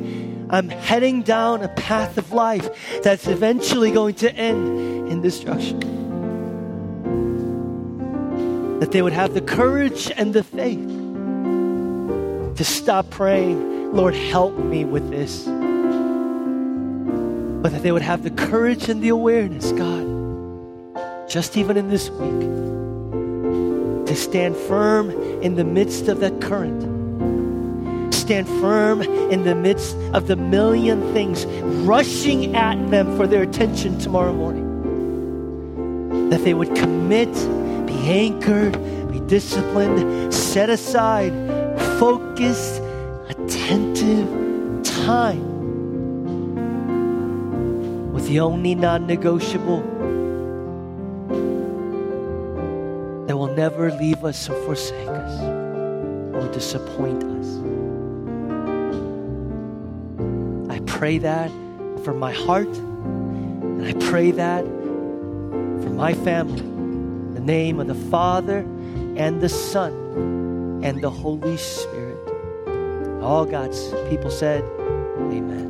[0.49, 5.79] I'm heading down a path of life that's eventually going to end in destruction.
[8.81, 10.85] That they would have the courage and the faith
[12.57, 15.45] to stop praying, Lord, help me with this.
[17.63, 20.05] But that they would have the courage and the awareness, God,
[21.29, 22.41] just even in this week,
[24.05, 25.11] to stand firm
[25.41, 26.96] in the midst of that current
[28.27, 29.01] stand firm
[29.31, 31.45] in the midst of the million things
[31.87, 34.67] rushing at them for their attention tomorrow morning.
[36.29, 37.33] That they would commit,
[37.87, 38.73] be anchored,
[39.09, 41.31] be disciplined, set aside,
[41.99, 42.81] focused,
[43.29, 44.27] attentive
[44.83, 45.45] time
[48.11, 49.79] with the only non negotiable
[53.25, 55.41] that will never leave us or forsake us
[56.35, 57.66] or disappoint us.
[60.97, 61.51] Pray that
[62.03, 66.59] for my heart, and I pray that for my family.
[66.59, 68.65] In the name of the Father,
[69.15, 69.93] and the Son,
[70.83, 72.17] and the Holy Spirit.
[73.21, 74.63] All God's people said,
[75.31, 75.66] Amen.